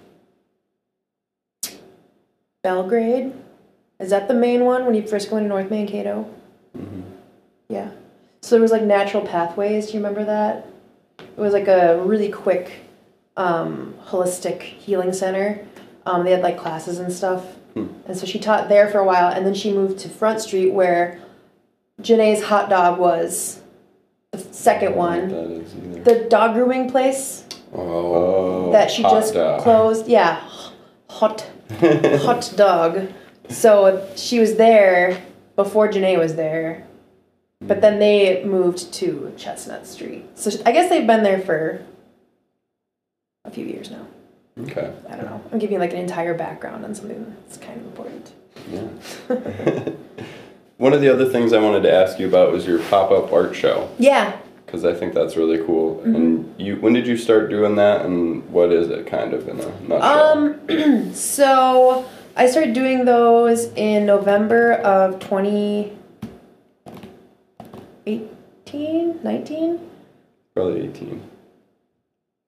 Belgrade. 2.62 3.34
Is 4.00 4.10
that 4.12 4.28
the 4.28 4.34
main 4.34 4.66
one 4.66 4.86
when 4.86 4.96
you 4.96 5.06
first 5.08 5.30
go 5.30 5.38
into 5.38 5.50
North 5.50 5.70
Mankato? 5.70 6.24
hmm 6.76 7.02
Yeah. 7.70 7.92
So 8.44 8.56
there 8.56 8.62
was 8.62 8.74
like 8.74 8.84
natural 8.84 9.26
pathways. 9.26 9.86
Do 9.88 9.94
you 9.94 10.00
remember 10.00 10.26
that? 10.26 10.68
It 11.18 11.38
was 11.38 11.54
like 11.54 11.70
a 11.70 12.04
really 12.04 12.30
quick, 12.30 12.74
um, 13.38 13.96
holistic 14.06 14.62
healing 14.62 15.14
center. 15.14 15.66
Um, 16.06 16.26
they 16.26 16.32
had 16.32 16.42
like 16.42 16.58
classes 16.58 17.00
and 17.00 17.12
stuff. 17.12 17.46
Hmm. 17.74 17.88
And 18.06 18.18
so 18.18 18.26
she 18.26 18.40
taught 18.40 18.68
there 18.68 18.90
for 18.90 19.00
a 19.00 19.06
while, 19.06 19.32
and 19.32 19.46
then 19.46 19.54
she 19.54 19.72
moved 19.72 20.00
to 20.00 20.10
Front 20.10 20.42
Street 20.42 20.74
where 20.74 21.22
Janae's 22.02 22.44
hot 22.44 22.70
dog 22.70 23.00
was 23.00 23.62
the 24.32 24.40
second 24.40 24.94
one. 24.94 25.30
That 25.30 25.50
is 25.50 25.76
either. 25.76 26.04
The 26.04 26.30
dog 26.30 26.56
grooming 26.56 26.92
place 26.92 27.46
oh, 27.74 28.74
that 28.74 28.92
she 28.92 29.04
just 29.04 29.36
dog. 29.36 29.62
closed. 29.62 30.10
Yeah, 30.10 30.46
hot, 31.10 31.50
hot 31.80 32.54
dog. 32.58 33.10
So 33.48 34.06
she 34.18 34.40
was 34.40 34.56
there 34.56 35.24
before 35.56 35.88
Janae 35.88 36.20
was 36.20 36.36
there, 36.36 36.86
but 37.68 37.82
then 37.82 38.00
they 38.00 38.44
moved 38.44 38.94
to 38.94 39.34
Chestnut 39.38 39.86
Street. 39.88 40.26
So 40.38 40.50
I 40.66 40.72
guess 40.72 40.90
they've 40.90 41.08
been 41.08 41.24
there 41.24 41.40
for 41.42 41.84
a 43.46 43.52
few 43.52 43.66
years 43.66 43.92
now. 43.92 44.06
Okay. 44.62 44.94
I 45.10 45.16
don't 45.16 45.26
know. 45.26 45.42
I'm 45.52 45.60
giving 45.60 45.74
you 45.74 45.80
like 45.80 45.94
an 45.94 46.00
entire 46.00 46.34
background 46.34 46.86
on 46.86 46.94
something 46.94 47.36
that's 47.48 47.58
kind 47.58 47.80
of 47.80 47.86
important. 47.88 48.32
Yeah. 48.72 48.88
One 50.78 50.94
of 50.94 51.02
the 51.02 51.12
other 51.12 51.26
things 51.26 51.54
I 51.54 51.60
wanted 51.60 51.84
to 51.84 51.92
ask 51.94 52.20
you 52.20 52.28
about 52.28 52.52
was 52.52 52.66
your 52.68 52.80
pop-up 52.80 53.32
art 53.32 53.56
show 53.56 53.90
Yeah. 53.98 54.38
because 54.66 54.86
I 54.86 54.94
think 54.94 55.14
that's 55.14 55.36
really 55.38 55.64
cool. 55.66 55.98
Mm-hmm. 55.98 56.16
And 56.16 56.56
you, 56.62 56.76
when 56.78 56.94
did 56.94 57.08
you 57.08 57.16
start 57.18 57.50
doing 57.50 57.76
that, 57.76 58.06
and 58.06 58.48
what 58.50 58.72
is 58.72 58.90
it, 58.90 59.08
kind 59.08 59.34
of 59.34 59.48
in 59.48 59.60
a 59.60 59.80
nutshell? 59.82 60.32
Um. 60.70 61.14
so 61.14 62.06
I 62.36 62.48
started 62.48 62.74
doing 62.74 63.06
those 63.06 63.66
in 63.76 64.06
November 64.06 64.74
of 64.74 65.20
2018, 68.06 69.24
19. 69.24 69.90
Probably 70.56 70.82
18, 70.88 71.30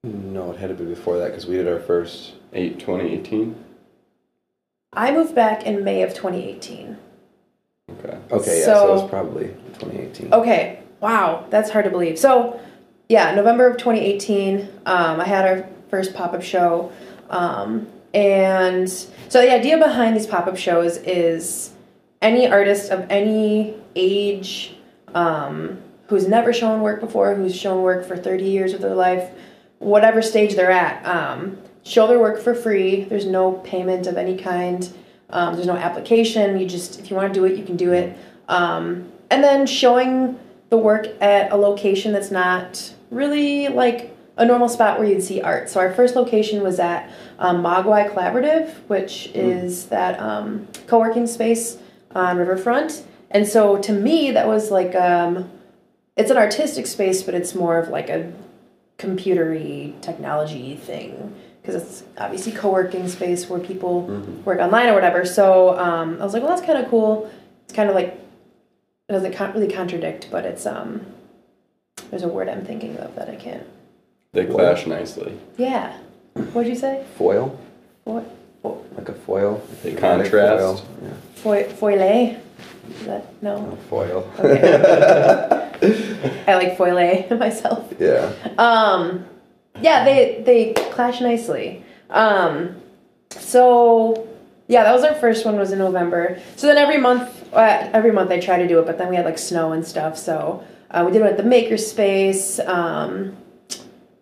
No, 0.04 0.52
it 0.52 0.58
had 0.58 0.68
to 0.68 0.74
be 0.74 0.84
before 0.84 1.18
that 1.18 1.28
because 1.28 1.46
we 1.46 1.56
did 1.56 1.66
our 1.66 1.80
first. 1.80 2.34
8, 2.52 2.78
2018. 2.78 3.56
I 4.92 5.10
moved 5.12 5.34
back 5.34 5.64
in 5.66 5.82
May 5.84 6.02
of 6.02 6.14
2018. 6.14 6.96
Okay. 7.90 8.18
Okay, 8.30 8.60
yeah, 8.60 8.64
so, 8.64 8.74
So- 8.74 8.88
it 8.88 8.92
was 8.92 9.10
probably 9.10 9.46
2018. 9.78 10.32
Okay, 10.32 10.78
wow, 11.00 11.44
that's 11.50 11.70
hard 11.70 11.84
to 11.84 11.90
believe. 11.90 12.18
So, 12.18 12.60
yeah, 13.08 13.34
November 13.34 13.66
of 13.68 13.76
2018, 13.76 14.68
um, 14.86 15.20
I 15.20 15.24
had 15.24 15.46
our 15.46 15.68
first 15.90 16.14
pop 16.14 16.32
up 16.32 16.42
show. 16.42 16.92
Um, 17.30 17.88
and 18.14 18.88
so, 18.88 19.40
the 19.42 19.52
idea 19.52 19.76
behind 19.78 20.16
these 20.16 20.26
pop 20.26 20.46
up 20.46 20.56
shows 20.56 20.98
is 20.98 21.72
any 22.22 22.46
artist 22.46 22.90
of 22.90 23.06
any 23.10 23.74
age 23.96 24.76
um, 25.16 25.78
who's 26.08 26.28
never 26.28 26.52
shown 26.52 26.82
work 26.82 27.00
before, 27.00 27.34
who's 27.34 27.56
shown 27.56 27.82
work 27.82 28.06
for 28.06 28.16
30 28.16 28.44
years 28.44 28.74
of 28.74 28.82
their 28.82 28.94
life, 28.94 29.30
whatever 29.78 30.20
stage 30.20 30.54
they're 30.54 30.70
at, 30.70 31.04
um, 31.06 31.58
show 31.82 32.06
their 32.06 32.18
work 32.18 32.38
for 32.38 32.54
free. 32.54 33.04
There's 33.04 33.24
no 33.24 33.52
payment 33.52 34.06
of 34.06 34.18
any 34.18 34.36
kind. 34.36 34.88
Um, 35.30 35.54
there's 35.54 35.66
no 35.66 35.76
application. 35.76 36.60
You 36.60 36.66
just, 36.66 37.00
if 37.00 37.10
you 37.10 37.16
want 37.16 37.32
to 37.32 37.40
do 37.40 37.46
it, 37.46 37.56
you 37.56 37.64
can 37.64 37.76
do 37.76 37.92
it. 37.92 38.16
Um, 38.48 39.10
and 39.30 39.42
then 39.42 39.66
showing 39.66 40.38
the 40.68 40.76
work 40.76 41.06
at 41.22 41.50
a 41.50 41.56
location 41.56 42.12
that's 42.12 42.30
not 42.30 42.92
really 43.10 43.68
like 43.68 44.14
a 44.36 44.44
normal 44.44 44.68
spot 44.68 44.98
where 44.98 45.08
you'd 45.08 45.22
see 45.22 45.40
art. 45.40 45.70
So 45.70 45.80
our 45.80 45.94
first 45.94 46.14
location 46.14 46.62
was 46.62 46.78
at 46.78 47.10
um, 47.38 47.62
Mogwai 47.62 48.12
Collaborative, 48.12 48.74
which 48.88 49.28
is 49.28 49.86
that 49.86 50.20
um, 50.20 50.68
co-working 50.86 51.26
space 51.26 51.78
on 52.14 52.36
Riverfront. 52.36 53.02
And 53.30 53.46
so 53.46 53.76
to 53.78 53.92
me, 53.92 54.30
that 54.32 54.46
was 54.46 54.70
like 54.70 54.94
um, 54.94 55.50
it's 56.16 56.30
an 56.30 56.36
artistic 56.36 56.86
space, 56.86 57.22
but 57.22 57.34
it's 57.34 57.54
more 57.54 57.78
of 57.78 57.88
like 57.88 58.08
a 58.08 58.32
computery 58.98 60.00
technology 60.00 60.76
thing 60.76 61.34
because 61.60 61.74
it's 61.82 62.04
obviously 62.18 62.52
co-working 62.52 63.08
space 63.08 63.48
where 63.48 63.58
people 63.60 64.02
work 64.44 64.60
online 64.60 64.88
or 64.88 64.94
whatever. 64.94 65.24
So 65.24 65.76
um, 65.78 66.18
I 66.20 66.24
was 66.24 66.32
like, 66.32 66.42
well, 66.42 66.54
that's 66.54 66.64
kind 66.66 66.78
of 66.82 66.88
cool. 66.88 67.30
It's 67.64 67.74
kind 67.74 67.88
of 67.88 67.94
like 67.94 68.08
it 69.08 69.12
doesn't 69.12 69.34
con- 69.34 69.52
really 69.52 69.68
contradict, 69.72 70.28
but 70.30 70.44
it's 70.44 70.64
um, 70.66 71.04
there's 72.10 72.22
a 72.22 72.28
word 72.28 72.48
I'm 72.48 72.64
thinking 72.64 72.96
of 72.98 73.14
that 73.16 73.28
I 73.28 73.36
can't. 73.36 73.66
They 74.32 74.46
clash 74.46 74.86
nicely. 74.86 75.36
Yeah, 75.56 75.96
what'd 76.52 76.68
you 76.70 76.76
say? 76.78 77.04
Foil? 77.16 77.58
What? 78.04 78.24
Fo- 78.62 78.84
Like 78.96 79.08
a 79.08 79.12
foil? 79.14 79.62
They 79.82 79.94
contrast. 79.94 80.84
Foil. 80.84 80.84
Yeah. 81.02 81.12
Foy- 81.34 81.68
foile? 81.72 82.36
Is 82.90 83.06
that 83.06 83.42
no? 83.42 83.60
No, 83.70 83.76
foil. 83.88 84.30
I 86.46 86.54
like 86.54 86.76
foile 86.76 87.26
myself. 87.38 87.92
yeah. 87.98 88.32
Um, 88.58 89.26
yeah, 89.80 90.04
they 90.04 90.42
they 90.44 90.72
clash 90.90 91.20
nicely. 91.20 91.84
Um, 92.10 92.76
so 93.30 94.26
yeah, 94.68 94.84
that 94.84 94.92
was 94.92 95.04
our 95.04 95.14
first 95.14 95.44
one. 95.44 95.56
Was 95.56 95.72
in 95.72 95.78
November. 95.78 96.40
So 96.56 96.66
then 96.66 96.78
every 96.78 96.98
month, 96.98 97.52
uh, 97.52 97.90
every 97.92 98.12
month 98.12 98.30
I 98.30 98.40
try 98.40 98.58
to 98.58 98.66
do 98.68 98.78
it, 98.78 98.86
but 98.86 98.98
then 98.98 99.08
we 99.08 99.16
had 99.16 99.24
like 99.24 99.38
snow 99.38 99.72
and 99.72 99.84
stuff. 99.86 100.16
So 100.16 100.64
uh, 100.90 101.02
we 101.06 101.12
did 101.12 101.20
one 101.20 101.30
at 101.30 101.36
the 101.36 101.42
Makerspace. 101.42 102.66
Um, 102.66 103.36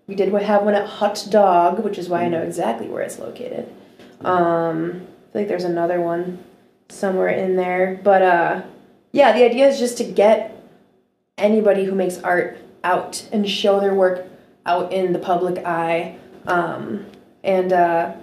we 0.06 0.14
did 0.14 0.32
have 0.32 0.62
one 0.64 0.74
at 0.74 0.86
Hot 0.86 1.26
Dog, 1.30 1.82
which 1.82 1.96
is 1.98 2.08
why 2.08 2.24
I 2.24 2.28
know 2.28 2.42
exactly 2.42 2.88
where 2.88 3.02
it's 3.02 3.18
located. 3.18 3.72
Um, 4.20 5.06
I 5.28 5.32
feel 5.32 5.42
like 5.42 5.48
there's 5.48 5.64
another 5.64 6.00
one 6.00 6.44
somewhere 6.94 7.28
in 7.28 7.56
there, 7.56 8.00
but 8.02 8.22
uh, 8.22 8.62
yeah, 9.12 9.32
the 9.32 9.44
idea 9.44 9.68
is 9.68 9.78
just 9.78 9.98
to 9.98 10.04
get 10.04 10.60
anybody 11.38 11.84
who 11.84 11.94
makes 11.94 12.18
art 12.18 12.58
out 12.82 13.26
and 13.32 13.48
show 13.48 13.80
their 13.80 13.94
work 13.94 14.26
out 14.66 14.92
in 14.92 15.12
the 15.12 15.18
public 15.18 15.64
eye. 15.64 16.16
Um, 16.46 17.06
and 17.42 17.72
uh, 17.72 18.14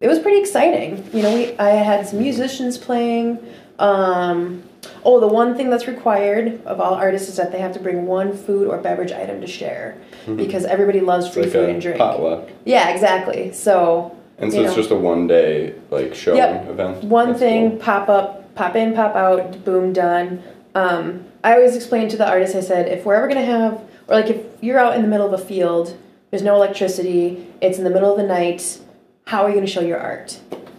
it 0.00 0.08
was 0.08 0.18
pretty 0.18 0.40
exciting. 0.40 1.08
You 1.12 1.22
know, 1.22 1.34
we 1.34 1.56
I 1.58 1.70
had 1.70 2.06
some 2.06 2.18
musicians 2.18 2.78
playing. 2.78 3.38
Um, 3.78 4.62
oh, 5.04 5.20
the 5.20 5.28
one 5.28 5.56
thing 5.56 5.70
that's 5.70 5.86
required 5.86 6.64
of 6.64 6.80
all 6.80 6.94
artists 6.94 7.28
is 7.28 7.36
that 7.36 7.52
they 7.52 7.60
have 7.60 7.72
to 7.74 7.80
bring 7.80 8.06
one 8.06 8.36
food 8.36 8.68
or 8.68 8.78
beverage 8.78 9.12
item 9.12 9.40
to 9.40 9.46
share 9.46 9.96
because 10.36 10.64
everybody 10.64 11.00
loves 11.00 11.28
free 11.28 11.44
like 11.44 11.52
food 11.52 11.68
and 11.68 11.80
drink. 11.80 11.98
potluck. 11.98 12.48
Yeah, 12.64 12.88
exactly. 12.90 13.52
So 13.52 14.17
And 14.38 14.52
so 14.52 14.58
You 14.60 14.64
it's 14.66 14.72
know. 14.76 14.82
just 14.82 14.90
a 14.90 14.94
one 14.96 15.26
day 15.26 15.74
like 15.90 16.14
show 16.14 16.34
Yep. 16.34 16.70
event. 16.70 17.04
one 17.04 17.28
That's 17.28 17.38
thing, 17.40 17.70
cool. 17.70 17.78
pop 17.80 18.08
up, 18.08 18.54
pop 18.54 18.76
in, 18.76 18.94
pop 18.94 19.16
out, 19.16 19.64
boom, 19.64 19.92
done. 19.92 20.42
Um, 20.74 21.24
I 21.42 21.54
always 21.54 21.74
explain 21.74 22.08
to 22.10 22.16
the 22.16 22.28
artist, 22.28 22.54
I 22.54 22.60
said, 22.60 22.88
if 22.88 23.04
we're 23.04 23.14
ever 23.14 23.26
gonna 23.28 23.44
have, 23.44 23.74
or 24.06 24.14
like 24.16 24.28
if 24.30 24.38
you're 24.60 24.78
out 24.78 24.94
in 24.94 25.02
the 25.02 25.08
middle 25.08 25.26
of 25.26 25.32
a 25.32 25.44
field, 25.44 25.96
there's 26.30 26.42
no 26.42 26.54
electricity, 26.56 27.46
it's 27.60 27.78
in 27.78 27.84
the 27.84 27.90
middle 27.90 28.10
of 28.12 28.16
the 28.18 28.26
night, 28.26 28.78
how 29.26 29.42
are 29.42 29.48
you 29.48 29.54
gonna 29.54 29.66
show 29.66 29.80
your 29.80 29.98
art? 29.98 30.38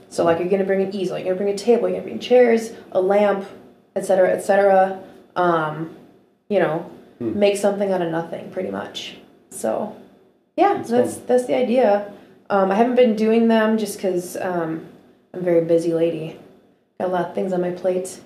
So 0.09 0.23
like, 0.23 0.39
you're 0.39 0.47
gonna 0.49 0.63
bring 0.63 0.81
an 0.81 0.95
easel, 0.95 1.17
you're 1.17 1.25
gonna 1.25 1.35
bring 1.43 1.53
a 1.53 1.57
table, 1.57 1.89
you're 1.89 1.97
gonna 1.99 2.03
bring 2.09 2.19
chairs, 2.19 2.71
a 2.93 3.01
lamp, 3.01 3.45
etc., 3.95 4.29
etc. 4.31 4.99
Um, 5.35 5.95
you 6.49 6.59
know, 6.59 6.85
Hmm. 7.19 7.37
make 7.37 7.57
something 7.57 7.91
out 7.91 8.01
of 8.01 8.09
nothing, 8.11 8.49
pretty 8.51 8.71
much. 8.71 9.17
So, 9.49 9.93
yeah, 10.55 10.75
That's 10.75 10.89
that's 10.89 11.17
that's 11.17 11.45
the 11.45 11.55
idea. 11.55 12.11
Um, 12.49 12.71
I 12.71 12.75
haven't 12.75 12.95
been 12.95 13.15
doing 13.15 13.47
them 13.47 13.77
just 13.77 13.97
because 13.97 14.35
um, 14.37 14.85
I'm 15.33 15.41
a 15.41 15.43
very 15.43 15.63
busy 15.65 15.93
lady. 15.93 16.37
Got 16.99 17.09
a 17.09 17.11
lot 17.11 17.25
of 17.29 17.35
things 17.35 17.53
on 17.53 17.61
my 17.61 17.71
plate. 17.71 18.19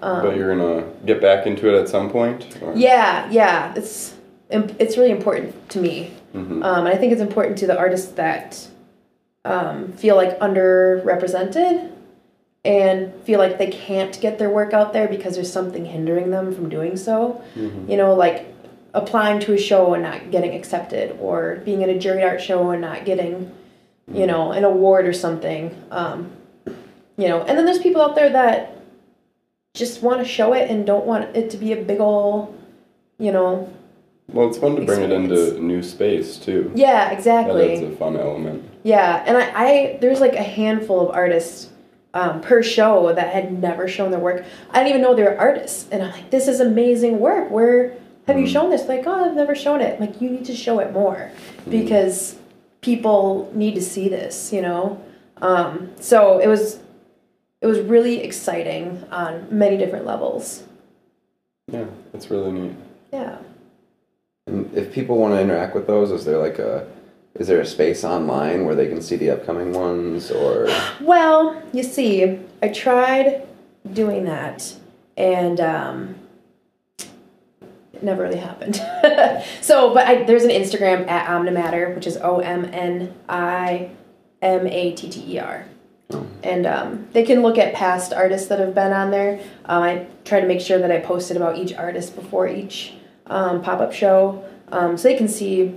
Um, 0.00 0.22
but 0.22 0.36
you're 0.36 0.56
gonna 0.56 0.86
get 1.04 1.20
back 1.20 1.46
into 1.46 1.68
it 1.74 1.78
at 1.78 1.88
some 1.88 2.10
point. 2.10 2.56
Or? 2.62 2.72
Yeah, 2.74 3.28
yeah, 3.30 3.74
it's 3.76 4.14
it's 4.48 4.96
really 4.96 5.10
important 5.10 5.68
to 5.70 5.80
me, 5.80 6.12
Mhm. 6.34 6.64
um, 6.64 6.86
and 6.86 6.88
I 6.88 6.96
think 6.96 7.12
it's 7.12 7.20
important 7.20 7.58
to 7.58 7.66
the 7.66 7.76
artists 7.78 8.12
that 8.12 8.66
um, 9.44 9.92
feel 9.92 10.16
like 10.16 10.38
underrepresented 10.40 11.90
and 12.64 13.12
feel 13.24 13.38
like 13.38 13.58
they 13.58 13.68
can't 13.68 14.18
get 14.20 14.38
their 14.38 14.50
work 14.50 14.72
out 14.72 14.92
there 14.92 15.08
because 15.08 15.34
there's 15.34 15.52
something 15.52 15.84
hindering 15.86 16.30
them 16.30 16.54
from 16.54 16.68
doing 16.68 16.96
so. 16.96 17.42
You 17.56 17.96
know, 17.96 18.14
like 18.14 18.46
applying 18.94 19.40
to 19.40 19.52
a 19.54 19.58
show 19.58 19.94
and 19.94 20.02
not 20.02 20.30
getting 20.30 20.54
accepted, 20.54 21.16
or 21.20 21.56
being 21.64 21.82
at 21.82 21.88
a 21.88 21.98
jury 21.98 22.22
art 22.22 22.40
show 22.40 22.70
and 22.70 22.80
not 22.80 23.04
getting, 23.04 23.50
you 24.12 24.26
know, 24.26 24.52
an 24.52 24.64
award 24.64 25.06
or 25.06 25.12
something. 25.12 25.80
Um, 25.90 26.32
you 27.16 27.28
know, 27.28 27.42
and 27.42 27.56
then 27.58 27.64
there's 27.66 27.78
people 27.78 28.00
out 28.02 28.14
there 28.14 28.30
that 28.30 28.76
just 29.74 30.02
want 30.02 30.18
to 30.20 30.24
show 30.24 30.52
it 30.54 30.70
and 30.70 30.86
don't 30.86 31.06
want 31.06 31.36
it 31.36 31.50
to 31.50 31.56
be 31.56 31.72
a 31.72 31.76
big 31.76 32.00
ol' 32.00 32.54
you 33.18 33.30
know 33.30 33.70
Well, 34.28 34.48
it's 34.48 34.58
fun 34.58 34.74
to 34.76 34.82
bring 34.84 35.02
it 35.02 35.12
into 35.12 35.60
new 35.60 35.80
space 35.82 36.38
too. 36.38 36.72
yeah 36.74 37.04
That 37.10 37.12
exactly 37.12 37.72
adds 37.74 37.82
a 37.82 37.96
fun 37.96 38.16
element. 38.16 38.68
yeah 38.82 39.22
and 39.26 39.36
I, 39.36 39.52
I 39.54 39.98
there's 40.00 40.20
like 40.20 40.32
a 40.34 40.42
handful 40.42 41.08
of 41.08 41.14
artists 41.14 41.68
um, 42.14 42.40
per 42.40 42.62
show 42.64 43.12
that 43.12 43.32
had 43.32 43.52
never 43.62 43.86
shown 43.86 44.10
their 44.10 44.18
work 44.18 44.44
i 44.72 44.78
didn't 44.78 44.88
even 44.88 45.02
know 45.02 45.14
they 45.14 45.22
were 45.22 45.38
artists 45.38 45.86
and 45.92 46.02
i'm 46.02 46.10
like 46.10 46.30
this 46.30 46.48
is 46.48 46.58
amazing 46.58 47.20
work 47.20 47.48
where 47.50 47.94
have 48.30 48.40
you 48.40 48.46
shown 48.46 48.70
this? 48.70 48.88
Like 48.88 49.06
oh 49.06 49.24
i've 49.24 49.36
never 49.36 49.54
shown 49.54 49.80
it. 49.80 50.00
Like 50.00 50.20
you 50.20 50.30
need 50.30 50.44
to 50.46 50.56
show 50.56 50.78
it 50.78 50.92
more 50.92 51.30
because 51.68 52.36
people 52.80 53.50
need 53.54 53.74
to 53.74 53.82
see 53.82 54.08
this 54.08 54.52
you 54.52 54.62
know? 54.62 55.02
Um, 55.42 55.92
so 56.00 56.38
it 56.38 56.48
was 56.48 56.80
it 57.60 57.66
was 57.66 57.80
really 57.80 58.22
exciting 58.22 59.04
on 59.10 59.46
many 59.50 59.76
different 59.76 60.06
levels. 60.06 60.64
Yeah, 61.70 61.86
that's 62.12 62.30
really 62.30 62.52
neat. 62.52 62.72
yeah. 63.12 63.38
And 64.46 64.72
if 64.74 64.92
people 64.92 65.18
want 65.18 65.34
to 65.34 65.40
interact 65.40 65.74
with 65.74 65.86
those, 65.86 66.10
is 66.10 66.24
there 66.24 66.38
like 66.38 66.58
a 66.58 66.86
is 67.34 67.46
there 67.46 67.60
a 67.60 67.66
space 67.66 68.02
online 68.02 68.64
where 68.64 68.74
they 68.74 68.88
can 68.88 69.00
see 69.00 69.16
the 69.16 69.30
upcoming 69.30 69.72
ones 69.72 70.30
or? 70.30 70.68
Well, 71.00 71.62
you 71.72 71.82
see, 71.82 72.40
I 72.62 72.68
tried 72.68 73.46
doing 73.92 74.24
that, 74.24 74.74
and 75.16 75.60
um, 75.60 76.14
never 78.02 78.22
really 78.22 78.38
happened. 78.38 78.76
so, 79.60 79.94
but 79.94 80.06
I, 80.06 80.24
there's 80.24 80.44
an 80.44 80.50
Instagram 80.50 81.08
at 81.08 81.26
Omnimatter, 81.28 81.94
which 81.94 82.06
is 82.06 82.16
O 82.18 82.38
M 82.38 82.64
N 82.72 83.14
I 83.28 83.90
M 84.42 84.66
A 84.66 84.92
T 84.92 85.08
T 85.08 85.34
E 85.34 85.38
R. 85.38 85.66
And 86.42 86.66
um, 86.66 87.06
they 87.12 87.22
can 87.22 87.42
look 87.42 87.56
at 87.56 87.72
past 87.74 88.12
artists 88.12 88.48
that 88.48 88.58
have 88.58 88.74
been 88.74 88.92
on 88.92 89.10
there. 89.12 89.40
Um, 89.66 89.82
I 89.82 90.06
try 90.24 90.40
to 90.40 90.46
make 90.46 90.60
sure 90.60 90.78
that 90.78 90.90
I 90.90 90.98
posted 90.98 91.36
about 91.36 91.56
each 91.56 91.72
artist 91.72 92.16
before 92.16 92.48
each 92.48 92.94
um, 93.26 93.62
pop 93.62 93.80
up 93.80 93.92
show, 93.92 94.44
um, 94.72 94.96
so 94.96 95.08
they 95.08 95.16
can 95.16 95.28
see, 95.28 95.72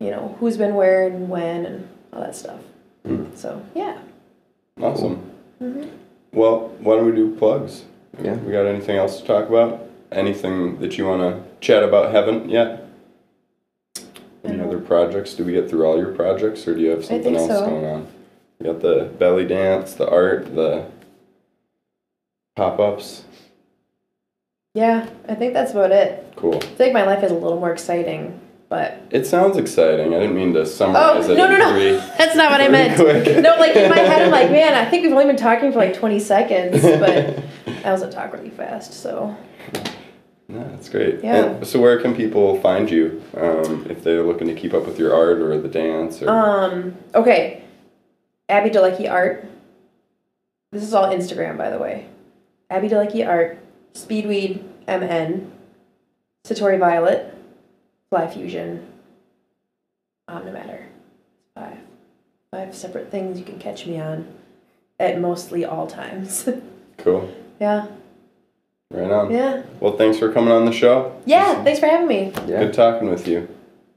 you 0.00 0.10
know, 0.10 0.36
who's 0.40 0.56
been 0.56 0.74
where 0.74 1.06
and 1.06 1.28
when 1.28 1.66
and 1.66 1.88
all 2.12 2.20
that 2.20 2.34
stuff. 2.34 2.60
So 3.34 3.62
yeah. 3.74 3.98
Awesome. 4.80 5.30
Well, 6.32 6.68
why 6.80 6.96
don't 6.96 7.06
we 7.06 7.12
do 7.12 7.34
plugs? 7.36 7.84
Yeah. 8.22 8.34
We 8.36 8.52
got 8.52 8.66
anything 8.66 8.96
else 8.96 9.20
to 9.20 9.26
talk 9.26 9.48
about? 9.48 9.83
Anything 10.14 10.78
that 10.78 10.96
you 10.96 11.06
want 11.06 11.22
to 11.22 11.42
chat 11.60 11.82
about 11.82 12.12
haven't 12.12 12.48
yet? 12.48 12.88
Any 14.44 14.60
other 14.60 14.78
projects? 14.78 15.34
Do 15.34 15.44
we 15.44 15.52
get 15.52 15.68
through 15.68 15.84
all 15.84 15.98
your 15.98 16.12
projects, 16.12 16.68
or 16.68 16.74
do 16.74 16.80
you 16.80 16.90
have 16.90 17.04
something 17.04 17.34
else 17.34 17.48
so. 17.48 17.66
going 17.66 17.84
on? 17.84 18.06
You 18.60 18.72
got 18.72 18.80
the 18.80 19.10
belly 19.18 19.46
dance, 19.46 19.94
the 19.94 20.08
art, 20.08 20.54
the 20.54 20.86
pop 22.54 22.78
ups. 22.78 23.24
Yeah, 24.74 25.08
I 25.28 25.34
think 25.34 25.52
that's 25.52 25.72
about 25.72 25.92
it. 25.92 26.32
Cool. 26.36 26.62
I 26.62 26.82
like 26.82 26.92
my 26.92 27.04
life 27.04 27.22
is 27.22 27.30
a 27.30 27.34
little 27.34 27.58
more 27.58 27.72
exciting, 27.72 28.40
but 28.68 29.00
It 29.10 29.24
sounds 29.24 29.56
exciting. 29.56 30.14
I 30.14 30.18
didn't 30.18 30.34
mean 30.34 30.52
to 30.54 30.66
summarize 30.66 31.28
oh 31.28 31.32
it 31.32 31.36
no 31.36 31.48
no 31.48 31.56
no, 31.56 31.72
three. 31.72 31.92
that's 32.18 32.36
not 32.36 32.50
what 32.50 32.60
I 32.60 32.68
meant. 32.68 32.98
No, 32.98 33.56
like 33.56 33.76
in 33.76 33.90
my 33.90 33.98
head, 33.98 34.22
I'm 34.22 34.30
like, 34.30 34.50
man, 34.50 34.74
I 34.74 34.84
think 34.88 35.04
we've 35.04 35.12
only 35.12 35.26
been 35.26 35.36
talking 35.36 35.72
for 35.72 35.78
like 35.78 35.94
20 35.94 36.18
seconds, 36.20 36.82
but 36.82 37.42
I 37.84 37.90
also 37.90 38.10
talk 38.10 38.32
really 38.32 38.50
fast, 38.50 38.94
so 38.94 39.36
Yeah, 40.48 40.64
that's 40.64 40.88
great. 40.88 41.22
Yeah. 41.22 41.44
And 41.46 41.66
so, 41.66 41.80
where 41.80 42.00
can 42.00 42.14
people 42.14 42.60
find 42.60 42.90
you 42.90 43.22
um, 43.36 43.86
if 43.88 44.02
they're 44.02 44.22
looking 44.22 44.46
to 44.48 44.54
keep 44.54 44.74
up 44.74 44.86
with 44.86 44.98
your 44.98 45.14
art 45.14 45.38
or 45.38 45.58
the 45.60 45.68
dance? 45.68 46.22
Or 46.22 46.30
um 46.30 46.96
okay, 47.14 47.62
Abby 48.48 48.70
Daleki 48.70 49.10
art. 49.10 49.46
This 50.72 50.82
is 50.82 50.92
all 50.92 51.06
Instagram, 51.06 51.56
by 51.56 51.70
the 51.70 51.78
way. 51.78 52.08
Abby 52.70 52.88
Daleki 52.88 53.26
art, 53.26 53.58
Speedweed 53.94 54.62
MN, 54.88 55.52
Satori 56.44 56.78
Violet, 56.78 57.34
Fly 58.10 58.26
Fusion, 58.28 58.86
Omnimatter. 60.28 60.86
Five, 61.54 61.78
five 62.50 62.74
separate 62.74 63.10
things 63.10 63.38
you 63.38 63.44
can 63.44 63.58
catch 63.58 63.86
me 63.86 64.00
on, 64.00 64.26
at 64.98 65.20
mostly 65.20 65.64
all 65.64 65.86
times. 65.86 66.48
cool. 66.98 67.32
Yeah, 67.60 67.86
Right 68.90 69.10
on. 69.10 69.30
yeah, 69.32 69.62
Well, 69.80 69.96
thanks 69.96 70.18
for 70.18 70.32
coming 70.32 70.52
on 70.52 70.64
the 70.66 70.72
show. 70.72 71.20
yeah. 71.26 71.62
Thanks 71.64 71.80
for 71.80 71.86
having 71.86 72.06
me. 72.08 72.32
yeah. 72.46 72.60
Good 72.64 72.74
talking 72.74 73.08
with 73.10 73.26
you. 73.26 73.48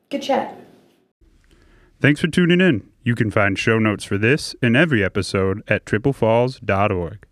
Good 0.09 0.21
chat. 0.23 0.55
Thanks 1.99 2.21
for 2.21 2.27
tuning 2.27 2.61
in. 2.61 2.87
You 3.03 3.15
can 3.15 3.31
find 3.31 3.57
show 3.57 3.79
notes 3.79 4.03
for 4.03 4.17
this 4.17 4.55
and 4.61 4.75
every 4.77 5.03
episode 5.03 5.63
at 5.67 5.85
triplefalls.org. 5.85 7.25